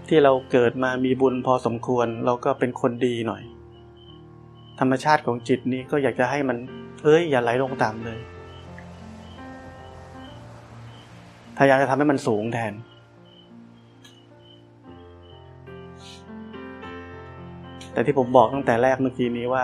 [0.07, 3.43] ที่เราเกิดมามีบุญพอสมควร เราก็เป็นคนดีหน่อย
[4.79, 6.57] ธรรมชาติของจิตนี้ก็อยากจะให้มัน
[7.03, 8.19] เอ้ย อย่าไหลลงต่ำเลย
[11.57, 12.73] พยายามจะทำให้มันสูงแทน
[17.93, 19.63] แต่ที่ผมบอกตั้งแต่แรกเมื่อกี้นี้ว่า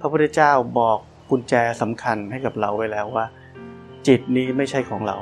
[0.00, 0.98] พระพุทธเจ้าบอก
[1.30, 3.24] กุญแจสำคัญให้กับเราไว้แล้วว่า
[4.06, 5.16] จิตนี้ไม่ใช่ของเรา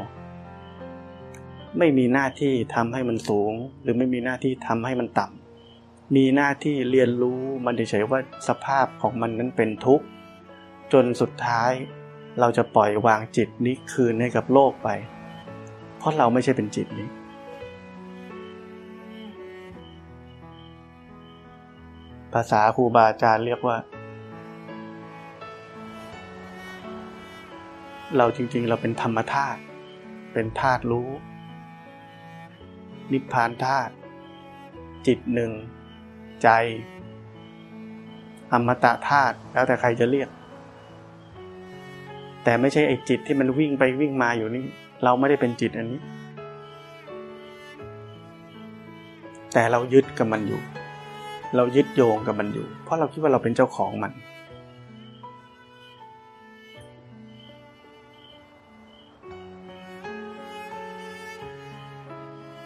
[1.79, 3.53] ไม่มีหน้าที่ทำให้มันสูง
[3.83, 10.07] หรือไม่มีหน้าที่ทำให้มันต่ำมีหน้าที่เรียนรู้มันเฉยๆว่าสภาพของมันนั้นเป็นทุกข์
[10.93, 11.73] จนสุดท้าย
[12.41, 14.89] เราจะปล่อยวางจิตนี้คืนให้กับโลกไป
[15.99, 17.09] เพราะเราไม่ใช่เป็นจิตนี้
[22.33, 23.77] ภาษาครูบาอาจารย์เรียกว่า
[28.17, 29.61] เราจริงๆ เราเป็นธรรมธาตุ
[30.33, 31.09] เป็นธาตุรู้
[33.13, 33.93] นิพพานธาตุ
[35.07, 35.51] จิตหนึ่ง
[36.43, 36.49] ใจ
[38.53, 40.29] อมตะธาตุแล้วแต่ใครจะเรียก
[42.45, 44.65] แต่ไม่ใช่ไอ้จิตที่มันวิ่งไปวิ่งมาอยู่นี่
[45.05, 46.01] เราไม่ได้เป็นจิตอันนี้
[49.55, 50.61] แต่เรายึดกับมันอยู่
[51.57, 54.13] เรายึดโยงกับมันอยู่ เพราะเราคิดว่าเราเป็นเจ้าของมัน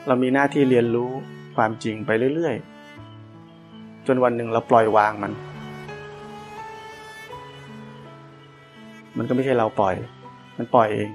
[0.06, 1.10] เรามีหน้าที่เรียนรู้
[1.56, 5.32] ความจริงไปเรื่อยๆ จนวันหนึ่งเราปล่อยวางมัน
[9.16, 9.94] มันก็ไม่ใช่เราปล่อย
[10.58, 11.10] มันปล่อยเอง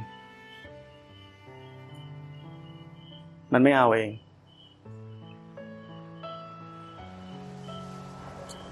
[3.53, 4.09] มันไม่เอาเอง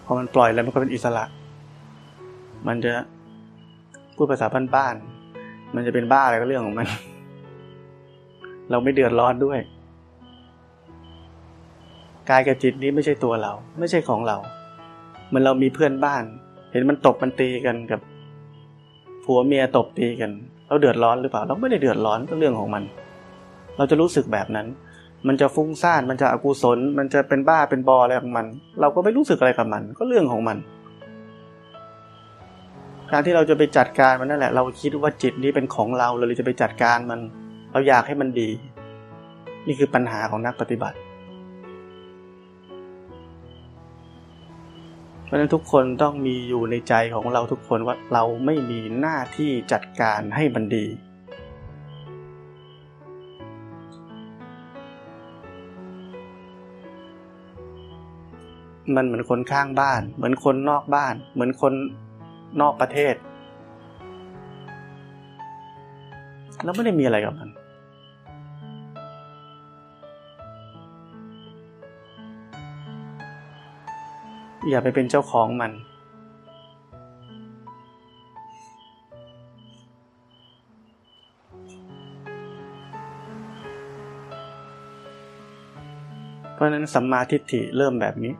[0.05, 1.26] พอมันปล่อยแล้วมันก็เป็นอิสระ
[2.68, 2.93] มันจะ
[4.15, 6.88] พูดภาษาบ้านๆ มันจะเป็นบ้าอะไรก็เรื่องของมัน
[8.70, 9.59] เราไม่เดือดร้อนด้วย
[12.30, 14.38] กายกับจิตนี้ไม่ใช่ตัวเรา ไม่ใช่ของเรา
[15.28, 16.24] เหมือนเรามีเพื่อนบ้าน
[16.72, 18.00] เห็นมันตบมันตีกันกับ
[19.24, 20.32] ผัวเมียตบตีกัน
[20.68, 22.84] เราเดือดร้อนหรือเปล่า เราไม่ได้เดือดร้อนก็เรื่องของมัน
[23.78, 24.68] เราจะรู้สึกแบบนั้น
[25.28, 28.46] มันจะฟุ้งซ่านมันจะอกุศล มันจะเป็นบ้าเป็นบออะไรของมัน
[28.82, 30.58] เราก็ไม่รู้สึกอะไรกับมัน ก็เรื่องของมัน
[33.12, 37.20] การที่เราจะไปจัดการมันนั่นแหละ เราคิดว่าจิตนี้เป็นของเราเราเลยจะไปจัดการมัน
[37.72, 38.50] เราอยากให้มันดี
[39.68, 40.98] นี่คือปัญหาของนักปฏิบัติ
[45.28, 50.86] เพราะฉะนั้นทุกคนต้องมีอยู่ในใจของเราทุกคนว่าเราไม่มีหน้าที่จัดการให้มันดี
[58.96, 61.74] มันเหมือนคนข้างบ้าน เหมือนคนนอกบ้าน เหมือนคน
[62.62, 63.16] นอกประเทศ
[66.64, 67.50] แล้วไม่ได้มีอะไรกับมัน
[74.70, 75.72] อย่าไปเป็นเจ้าของมัน
[86.53, 88.34] เพราะนั้นสัมมาทิฏฐิเริ่มแบบนี้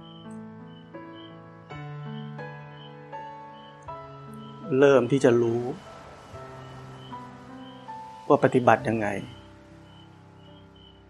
[4.80, 5.62] เริ่มที่จะรู้
[8.28, 9.08] ว่าปฏิบัติยังไง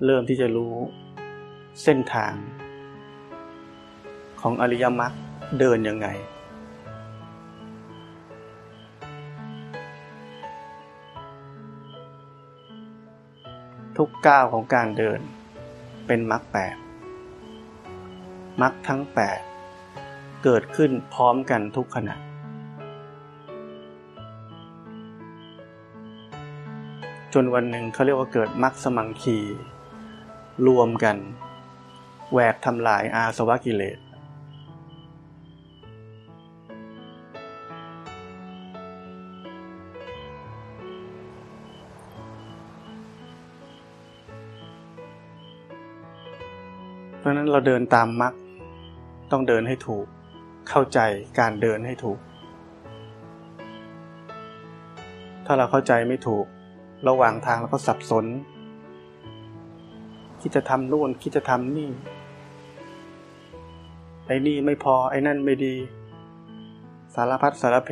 [0.06, 0.74] เริ่มที่จะรู้
[1.84, 2.34] เส้นทาง
[4.42, 5.14] ของอริยมรรค
[5.60, 6.08] เดินยังไง
[13.98, 15.20] ทุกก้าวของการเดิน
[16.08, 16.76] เป็นมรรคแปด
[18.62, 19.40] มรรคทั้งแปด
[20.44, 22.16] เกิดขึ้นพร้อมกันทุกขณะ
[27.34, 29.38] จนวันหนึ่งเขาเรียกว่าเกิดมรรคสมังคี
[30.68, 31.18] รวมกัน
[32.32, 33.98] แหวกทำลายอาสวะกิเลส
[47.28, 48.34] ราะนั้นเราเดินตามมรรค
[49.32, 50.06] ต้องเดินให้ถูก
[50.70, 51.00] เข้าใจ
[51.40, 52.20] การเดินให้ถูก
[55.46, 56.46] ถ้าเราเข้าใจไม่ถูก
[57.08, 58.26] ระหว่างทางเราก็สับสน
[60.42, 61.90] คิดจะทำนู่นคิดจะทำนี่
[64.28, 65.76] ไอ้นี่ไม่พอไอ้นั่นไม่ดี
[67.16, 67.92] สารพัดสารเพ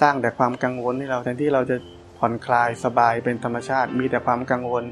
[0.00, 1.76] สร้างแต่ความกังวลให้เราแทนที่เราจะ
[2.18, 4.84] ผ่อนคลายสบายเป็นธรรมชาติมีแต่ความกังวล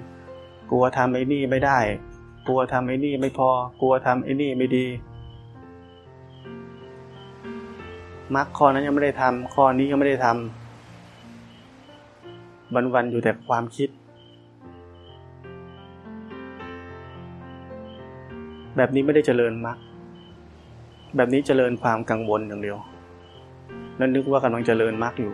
[0.70, 1.78] กลัวทำไอ้นี่ไม่ได้
[2.46, 3.48] กลัวทำไอ้นี่ไม่พอ
[3.80, 4.86] กลัวทำไอ้นี่ไม่ดี
[8.34, 10.36] มักข้อนั้นยังไม่ได้ทำข้อนี้ยังไม่ได้ทำ
[12.94, 13.88] วันๆอยู่แต่ความคิด
[18.76, 19.76] แบบนี้ไม่ได้เจริญมัก
[21.16, 22.78] แบบนี้เจริญความกังวลอย่างเดียว
[23.96, 25.32] แล้วนึกว่ากำลังเจริญมากอยู่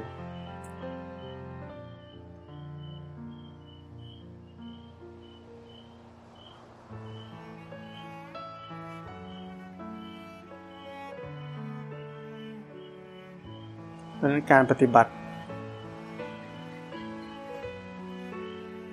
[14.29, 15.13] ดังนั้นการปฏิบัติ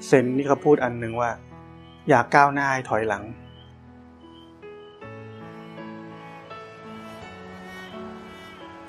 [0.08, 1.32] เซนนี่เขาพูดอันหนึ่งว่า
[2.10, 3.24] อยากก้าวหน้าให้ถอยหลัง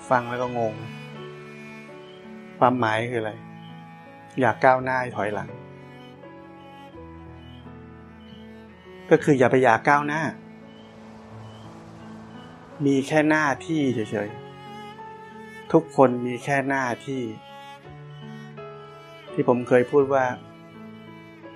[0.09, 0.74] ฟังแล้วก็งง
[2.59, 3.32] ความหมายคืออะไร
[4.40, 5.49] อยากก้าวหน้าให้ถอยหลัง
[9.11, 10.20] ก็คืออย่าไปอยากก้าวหน้า
[12.86, 14.45] มีแค่หน้าที่เฉยๆ
[15.73, 17.23] ทุกคนมีแค่หน้าที่
[19.33, 20.25] ที่ผมเคยพูดว่า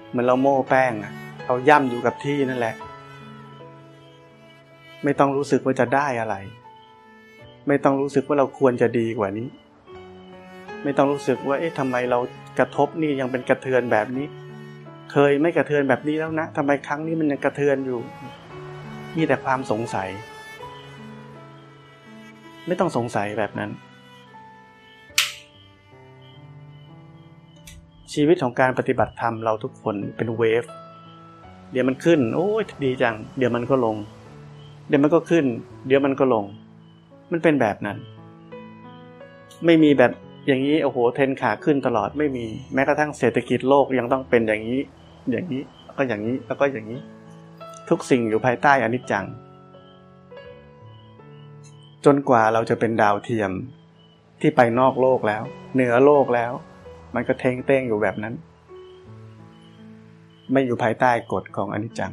[0.09, 1.13] เหมือนเราโม่แป้งอะ
[1.47, 2.75] เราย่ำอยู่กับที่นั่นแหละ
[5.05, 6.37] ไม่ต้องรู้สึกว่าจะได้อะไร
[7.69, 9.49] ไม่ต้องรู้สึกว่าเราควรจะดีกว่านี้
[10.85, 12.19] ไม่ต้องรู้สึกว่า เอ๊ะทำไมเรา
[12.59, 14.27] กระทบนี่ยังเป็นกระเทือนแบบนี้
[15.13, 18.01] เคยไม่กระเทือนแบบนี้แล้วนะทำไมครั้งนี้มันยังกระเทือนอยู่
[19.17, 20.09] มีแต่ความสงสัย
[22.67, 23.71] ไม่ต้องสงสัยแบบนั้น
[28.13, 30.65] ชีวิตของการปฏิบัติธรรมเราทุกคนเป็นเวฟ
[31.73, 33.97] เดี๋ยวมันขึ้น โอ้ยดีจัง เดี๋ยวมันก็ลง
[34.89, 35.45] เดี๋ยวมันก็ขึ้น
[35.87, 36.45] เดี๋ยวมันก็ลง
[37.31, 37.99] มันเป็นแบบนั้น
[39.67, 40.13] ไม่มีแบบ
[40.47, 44.81] อย่างนี้โอ้โหเทนขาขึ้นตลอดไม่มีแม้กระทั่งเศรษฐกิจโลกยังต้องเป็นอย่างนี้
[45.31, 47.01] อย่างนี้แล้วก็อย่างนี้แล้วก็อย่างนี้
[47.89, 49.25] ทุกสิ่งอยู่ภายใต้อนิจจัง
[52.05, 53.51] จนกว่าเราจะเป็นดาวเทียม
[54.41, 55.43] ที่ไปนอกโลกแล้ว
[55.75, 56.53] เหนือโลกแล้ว
[57.15, 58.35] มันก็เท่งเต้งอยู่แบบนั้น
[60.53, 62.13] ไม่อยู่ภายใต้กฎของอนิจจัง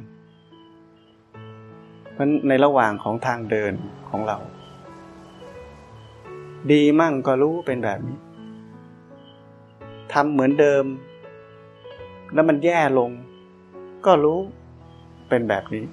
[2.14, 3.74] เพราะในระหว่างของทางเดิน
[4.10, 4.38] ของเรา
[6.72, 8.18] ดีมั่งก็รู้เป็นแบบนี้
[10.14, 10.86] ทำเหมือนเดิม
[12.34, 13.12] แล้วมันแย่ลง
[14.06, 14.40] ก็รู้
[15.30, 15.86] เป็นแบบนี้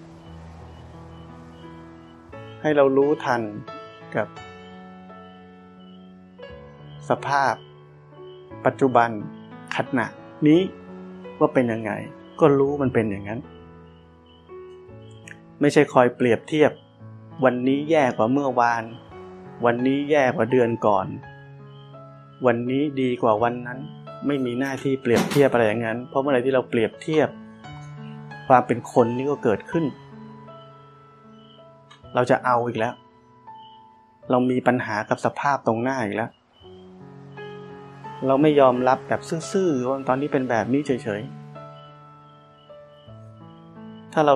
[2.63, 3.43] ให้เรารู้ทัน
[4.17, 4.27] กับ
[7.09, 7.55] สภาพ
[8.67, 9.09] ปัจจุบัน
[9.77, 10.07] ขณะ
[10.47, 10.61] นี้
[11.39, 11.93] ว่าเป็นยังไง
[12.41, 13.41] ก็รู้มันเป็นอย่างนั้น
[15.61, 16.73] ไม่ใช่คอยเปรียบเทียบ
[17.45, 18.85] วันนี้แย่กว่าเมื่อวาน
[19.65, 21.07] วันนี้แย่กว่าเดือนก่อน
[22.47, 23.79] วันนี้ดีกว่าวันนั้น
[24.27, 27.29] ไม่มีหน้าที่เปรียบเทียบอะไรอย่างนั้น เพราะเมื่อไรที่เราเปรียบเทียบ
[28.49, 29.85] ความเป็นคนนี่ก็เกิดขึ้น
[32.15, 32.95] เราจะเอาอีกแล้ว
[34.31, 36.31] เรามีปัญหากับสภาพตรงหน้าอีกแล้ว
[38.27, 39.21] เราไม่ยอมรับแบบ
[39.53, 41.33] ซื่อๆว่าตอนนี้เป็นแบบนี้เฉยๆ
[44.13, 44.35] ถ้าเรา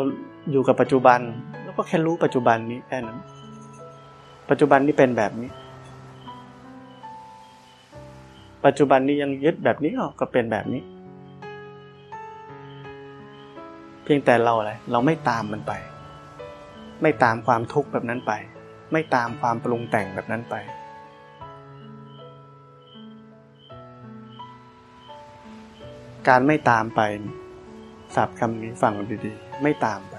[0.50, 1.20] อยู่กับปัจจุบัน
[1.62, 3.18] เราก็แค่รู้ปัจจุบันนี้แค่นั้น
[4.50, 5.50] ปัจจุบันนี้เป็นแบบนี้
[8.66, 10.82] ปัจจุบันนี้ยังยึดแบบนี้ก็เป็นแบบนี้
[14.04, 15.72] เพียงแต่เราอะไร เราไม่ตามมันไป
[17.02, 18.32] ไม่ตามความทุกข์แบบนั้นไป
[18.92, 20.54] ไม่ตามความปรุงแต่งแบบนั้นไป
[26.28, 27.00] การไม่ตามไป
[28.14, 28.92] สับคำนี้ฟัง
[29.24, 30.14] ดีๆ ไม่ตามไป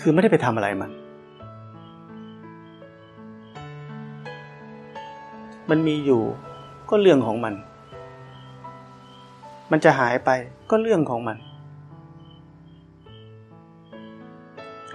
[0.00, 0.90] คือไม่ได้ไปทำอะไรมัน
[5.70, 6.22] มันมีอยู่
[6.90, 7.54] ก็เรื่องของมัน
[9.70, 10.30] มันจะหายไป
[10.70, 11.36] ก็เรื่องของมัน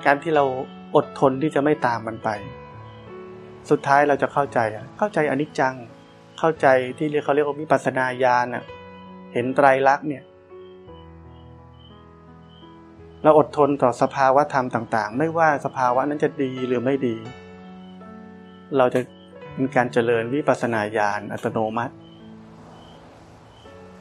[0.05, 0.43] การที่เรา
[0.95, 2.29] อดทนที่จะไม่ตามมันไป
[3.69, 4.59] สุดท้ายเราจะเข้าใจ
[4.97, 5.75] เข้าใจอนิจจัง
[6.43, 6.67] เข้าใจ
[6.97, 8.63] ที่เรียกเขาเรียกว่าวิปัสสนาญาณน่ะ
[9.33, 10.23] เห็นไตรลักษณ์เนี่ย
[13.23, 17.15] เราอดทนต่อสภาวะธรรมต่าง ๆ ไม่ว่าสภาวะนั้นจะดีหรือไม่ดี
[18.77, 18.99] เราจะ
[19.53, 21.93] เป็นการเจริญวิปัสสนาญาณอัตโนมัติ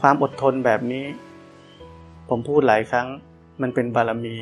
[0.00, 1.04] ความอดทนแบบนี้
[2.28, 3.08] ผมพูดหลายครั้ง
[3.62, 4.36] มันเป็นบารมี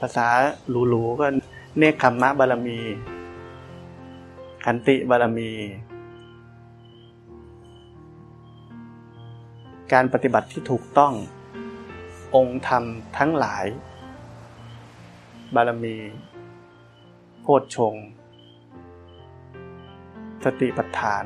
[0.00, 0.28] ภาษา
[0.88, 1.26] หลูๆก็
[1.78, 2.78] เนคขมมะบารมี
[4.70, 5.50] ขันติบารมี
[9.92, 11.12] การปฏิบัติที่ถูกต้อง
[12.36, 12.84] องค์ธรรม
[13.18, 13.66] ทั้งหลาย
[15.54, 15.96] บารมี
[17.40, 17.94] โพชฌง
[20.44, 21.24] สติปัฏฐาน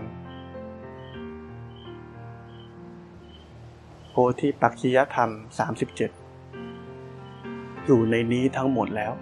[4.11, 5.31] โพธิปักคียธรรม
[6.59, 9.13] 37 อยู่ในนี้ทั้งหมดแล้ว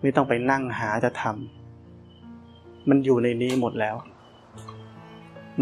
[0.00, 1.57] ไม่ต้องไปนั่งหาจะทำ
[2.88, 3.96] มันอยู่ในนี้หมดแล้ว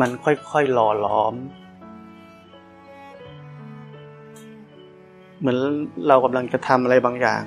[0.00, 1.34] มันค่อยๆหล่อหลอม
[5.38, 5.58] เหมือน
[6.08, 7.42] เรากำลังจะทำอะไรบางอย่าง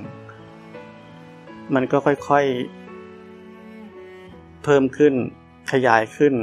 [1.76, 5.14] มันก็ค่อยๆ เพิ่มขึ้น
[5.72, 6.36] ขยายขึ้น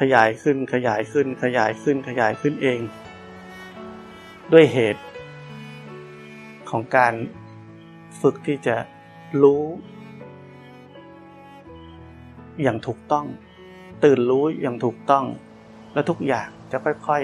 [0.00, 2.80] ขยายขึ้น ขยายขึ้น ขยายขึ้น ขยายขึ้นเอง
[4.52, 5.02] ด้วยเหตุ
[6.70, 7.14] ของการ
[8.20, 8.76] ฝึกที่จะ
[9.42, 9.62] รู้
[12.62, 13.26] อย่างถูกต้อง
[14.04, 15.24] ตื่นรู้อย่างถูกต้อง
[15.94, 17.22] และทุกอย่างจะค่อย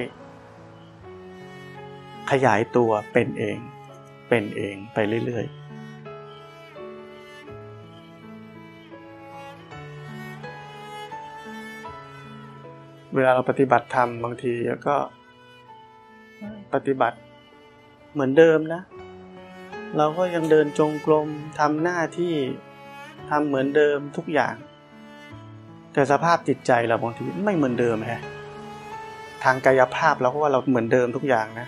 [1.35, 3.59] ๆ ขยายตัวเป็นเอง
[4.29, 5.61] เป็นเองไปเรื่อย ๆ
[13.15, 14.53] เวลาเราปฏิบัติธรรมบางที
[14.89, 14.97] ก็
[16.75, 17.19] ปฏิบัติ
[18.13, 18.83] เหมือนเดิมนะ
[19.97, 21.29] เราก็ยังเดินจงกรม
[21.59, 22.35] ทำหน้าที่
[23.31, 24.55] ทำเหมือนเดิมทุกอย่าง
[25.93, 28.23] แต่สภาพจิตใจเราบางทีไม่เหมือนเดิมฮะ
[29.45, 31.67] ทางกายภาพเราก็ว่าเราเหมือนเดิมทุกอย่างนะ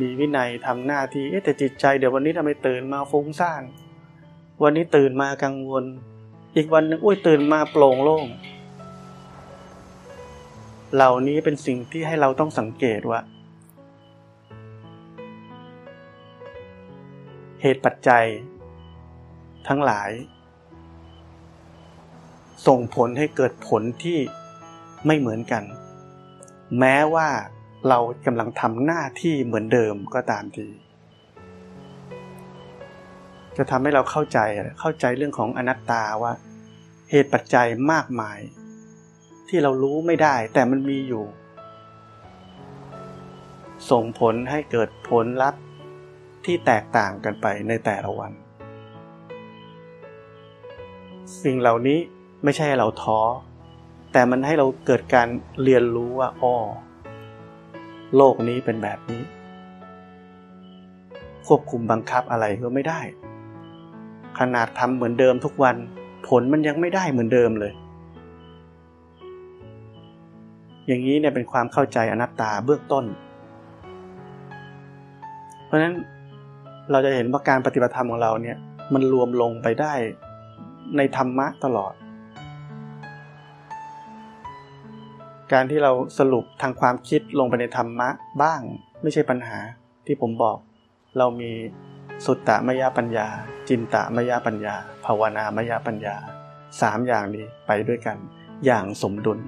[0.00, 3.62] มีวินัยทำหน้าที่เอ๊ะแต่จิตใจเดี๋ยววันนี้ทำไมตื่นมาฟุ้งซ่าน
[4.62, 5.84] วันนี้ตื่นมากังวล
[6.56, 8.26] อีกวันนึงอุ้ยตื่นมาโปร่งโล่ง
[10.94, 13.20] เหล่านี้เป็นสิ่งที่ให้เราต้องสังเกตว่า
[17.60, 18.24] เหตุปัจจัย
[19.68, 20.10] ทั้งหลาย
[22.66, 24.18] ส่งผลให้เกิดผลที่
[25.06, 25.64] ไม่เหมือนกัน
[26.78, 27.28] แม้ว่า
[27.88, 30.68] เรากำลังทำหน้าที่เหมือนเดิมก็ตามที
[33.56, 34.38] จะทำให้เราเข้าใจ
[34.80, 36.32] เข้าใจเรื่องของอนัตตาว่า
[37.10, 38.38] เหตุปัจจัยมากมาย
[39.48, 41.24] ที่เรารู้ไม่ได้ แต่มันมีอยู่
[43.90, 45.62] ส่งผลให้เกิดผลลัพธ์
[46.44, 48.32] ที่แตกต่างกันไปในแต่ละวัน
[51.42, 51.98] สิ่งเหล่านี้
[52.44, 53.20] ไม่ใช่ให้เราท้อ
[54.12, 55.28] แต่มันให้เราเกิดการ
[55.62, 56.56] เรียนรู้ว่าอ้อ
[58.16, 59.22] โลกนี้เป็นแบบนี้
[61.46, 63.00] ควบคุมบังคับอะไรก็ไม่ได้
[64.38, 65.76] ขนาดทำเหมือนเดิมทุกวัน
[66.28, 67.72] ผลมันยังไม่ได้เหมือนเดิมเลย
[70.86, 73.04] อย่างนี้เนี่ยเป็นความเข้าใจอนัตตาเบื้องต้น
[75.66, 75.94] เพราะฉะนั้น
[76.90, 78.56] เราจะเห็นว่าการปฏิบัติธรรมของเราเนี่ย
[78.94, 79.92] มันรวมลงไปได้
[80.96, 81.92] ในธรรมะตลอด
[85.52, 88.08] การที่เราสรุปทางความคิดลงไปในธรรมะ
[88.42, 88.60] บ้าง
[89.02, 89.58] ไม่ใช่ปัญหา
[90.06, 90.58] ที่ผมบอก
[91.18, 91.50] เรามี
[92.24, 93.26] สุตตะมยปัญญา
[93.68, 94.74] จินตะมยปัญญา
[95.04, 96.16] ภาวนามยปัญญา
[96.80, 98.16] สามอย่างนี้ไปด้วยกัน
[98.64, 99.38] อย่างสมดุล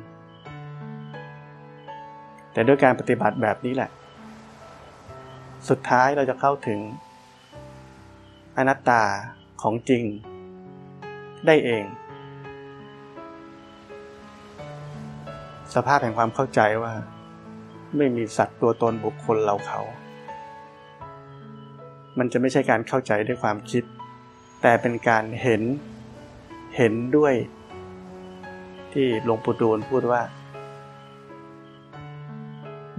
[2.52, 3.90] แต่ด้วยการปฏิบัติแบบนี้แหละ
[5.68, 6.80] สุดท้ายเราจะเข้าถึง
[8.56, 9.02] อนัตตา
[9.62, 10.04] ของจริง
[11.46, 11.84] ได้เอง
[15.74, 16.92] สภาพแห่งความเข้าใจว่า
[17.96, 19.80] ไม่มีสัตว์ตัวตนบุคคลเราเขา
[22.18, 23.84] มันจะไม่ใช่การเข้าใจด้วยความคิด
[24.62, 25.62] แต่เป็นการเห็น
[26.76, 27.34] เห็นด้วย
[28.92, 30.22] ที่หลวงปู่ดูลพูดว่า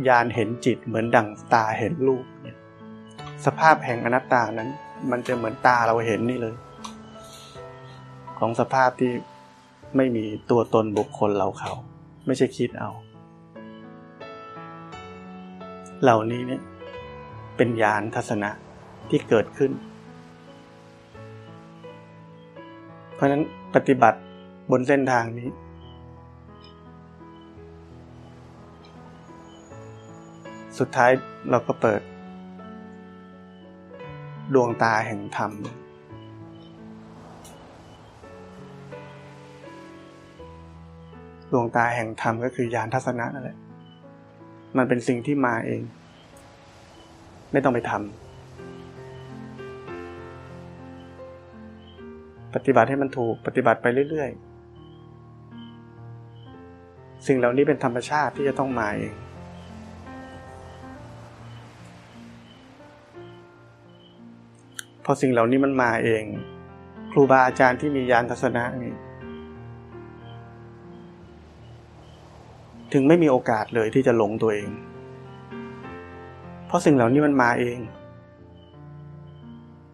[0.07, 2.57] ยานเห็นจิตเหมือนดั่งตาเห็นรูปเนี่ย
[3.45, 4.69] สภาพแห่งอนัตตานั้น
[5.11, 6.55] มันจะเหมือนตาเราเห็นนี่เลย
[8.39, 9.11] ของสภาพที่
[9.95, 11.73] ไม่มีตัวตนบุคคลเราเขา
[12.25, 12.91] ไม่ใช่คิดเอา
[16.01, 16.61] เหล่านี้เนี่ย
[17.57, 18.49] เป็นญาณทัศนะ
[19.09, 19.71] ที่เกิดขึ้น
[23.15, 23.43] เพราะฉะนั้น
[23.75, 24.19] ปฏิบัติ
[24.71, 25.49] บนเส้นทางนี้
[30.79, 31.11] สุดท้าย
[31.49, 32.01] เราก็เปิด
[34.53, 35.51] ดวงตาแห่งธรรม
[41.51, 43.57] ดวงตาแห่งธรรมก็คือยานทัศนะนั่นแหละ
[44.77, 45.81] มันเป็นสิ่งที่มาเอง
[47.51, 48.03] ไม่ต้องไปทำ
[52.53, 54.45] ปฏิบัติให้มันถูกปฏิบัติไปเรื่อยๆ
[57.27, 59.13] สิ่งเหล่านี้เป็นธรรมชาติที่จะต้องมาเอง
[65.05, 66.23] พอสิ่งเหล่านี้มันมาเอง
[67.11, 68.93] ครูบาอาจารย์ที่มียานทัศนะนี่
[72.95, 74.69] ถึงไม่มีโอกาสเลยที่จะหลงตัวเอง
[76.67, 77.77] เพราะสิ่งเหล่านี้มันมาเอง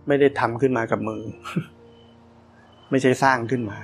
[0.07, 1.23] ไม่ได้ทำขึ้นมากับมือ
[2.91, 3.77] ไม่ใช่สร้างขึ้นมา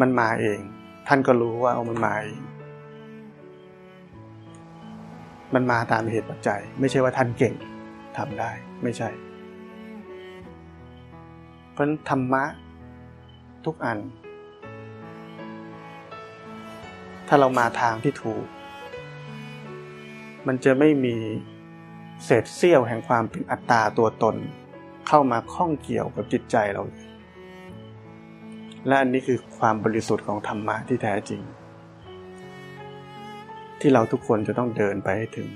[0.00, 0.60] มันมาเอง
[1.08, 2.40] ท่านก็รู้ว่าเอามันมาเอง
[5.54, 7.54] มันมาตามเหตุปัจจัย ไม่ใช่ว่าท่านเก่ง
[8.16, 8.50] ทำได้
[8.82, 9.08] ไม่ใช่
[11.72, 12.44] เพราะธรรมะ
[13.64, 13.98] ทุกอัน
[17.28, 18.44] ถ้าเรามาทางที่ถูก
[20.46, 21.16] มันจะไม่มี
[22.24, 24.36] เศษเสี้ยวแห่งความเป็นอัตตาตัวตน
[25.08, 26.82] เข้ามาข้องเกี่ยวกับจิตใจเรา
[28.86, 31.42] และอันนี้คือความบริสุทธิ์ของธรรมะที่แท้จริง
[33.80, 35.48] ที่เราทุกคนจะต้องเดินไปให้ถึง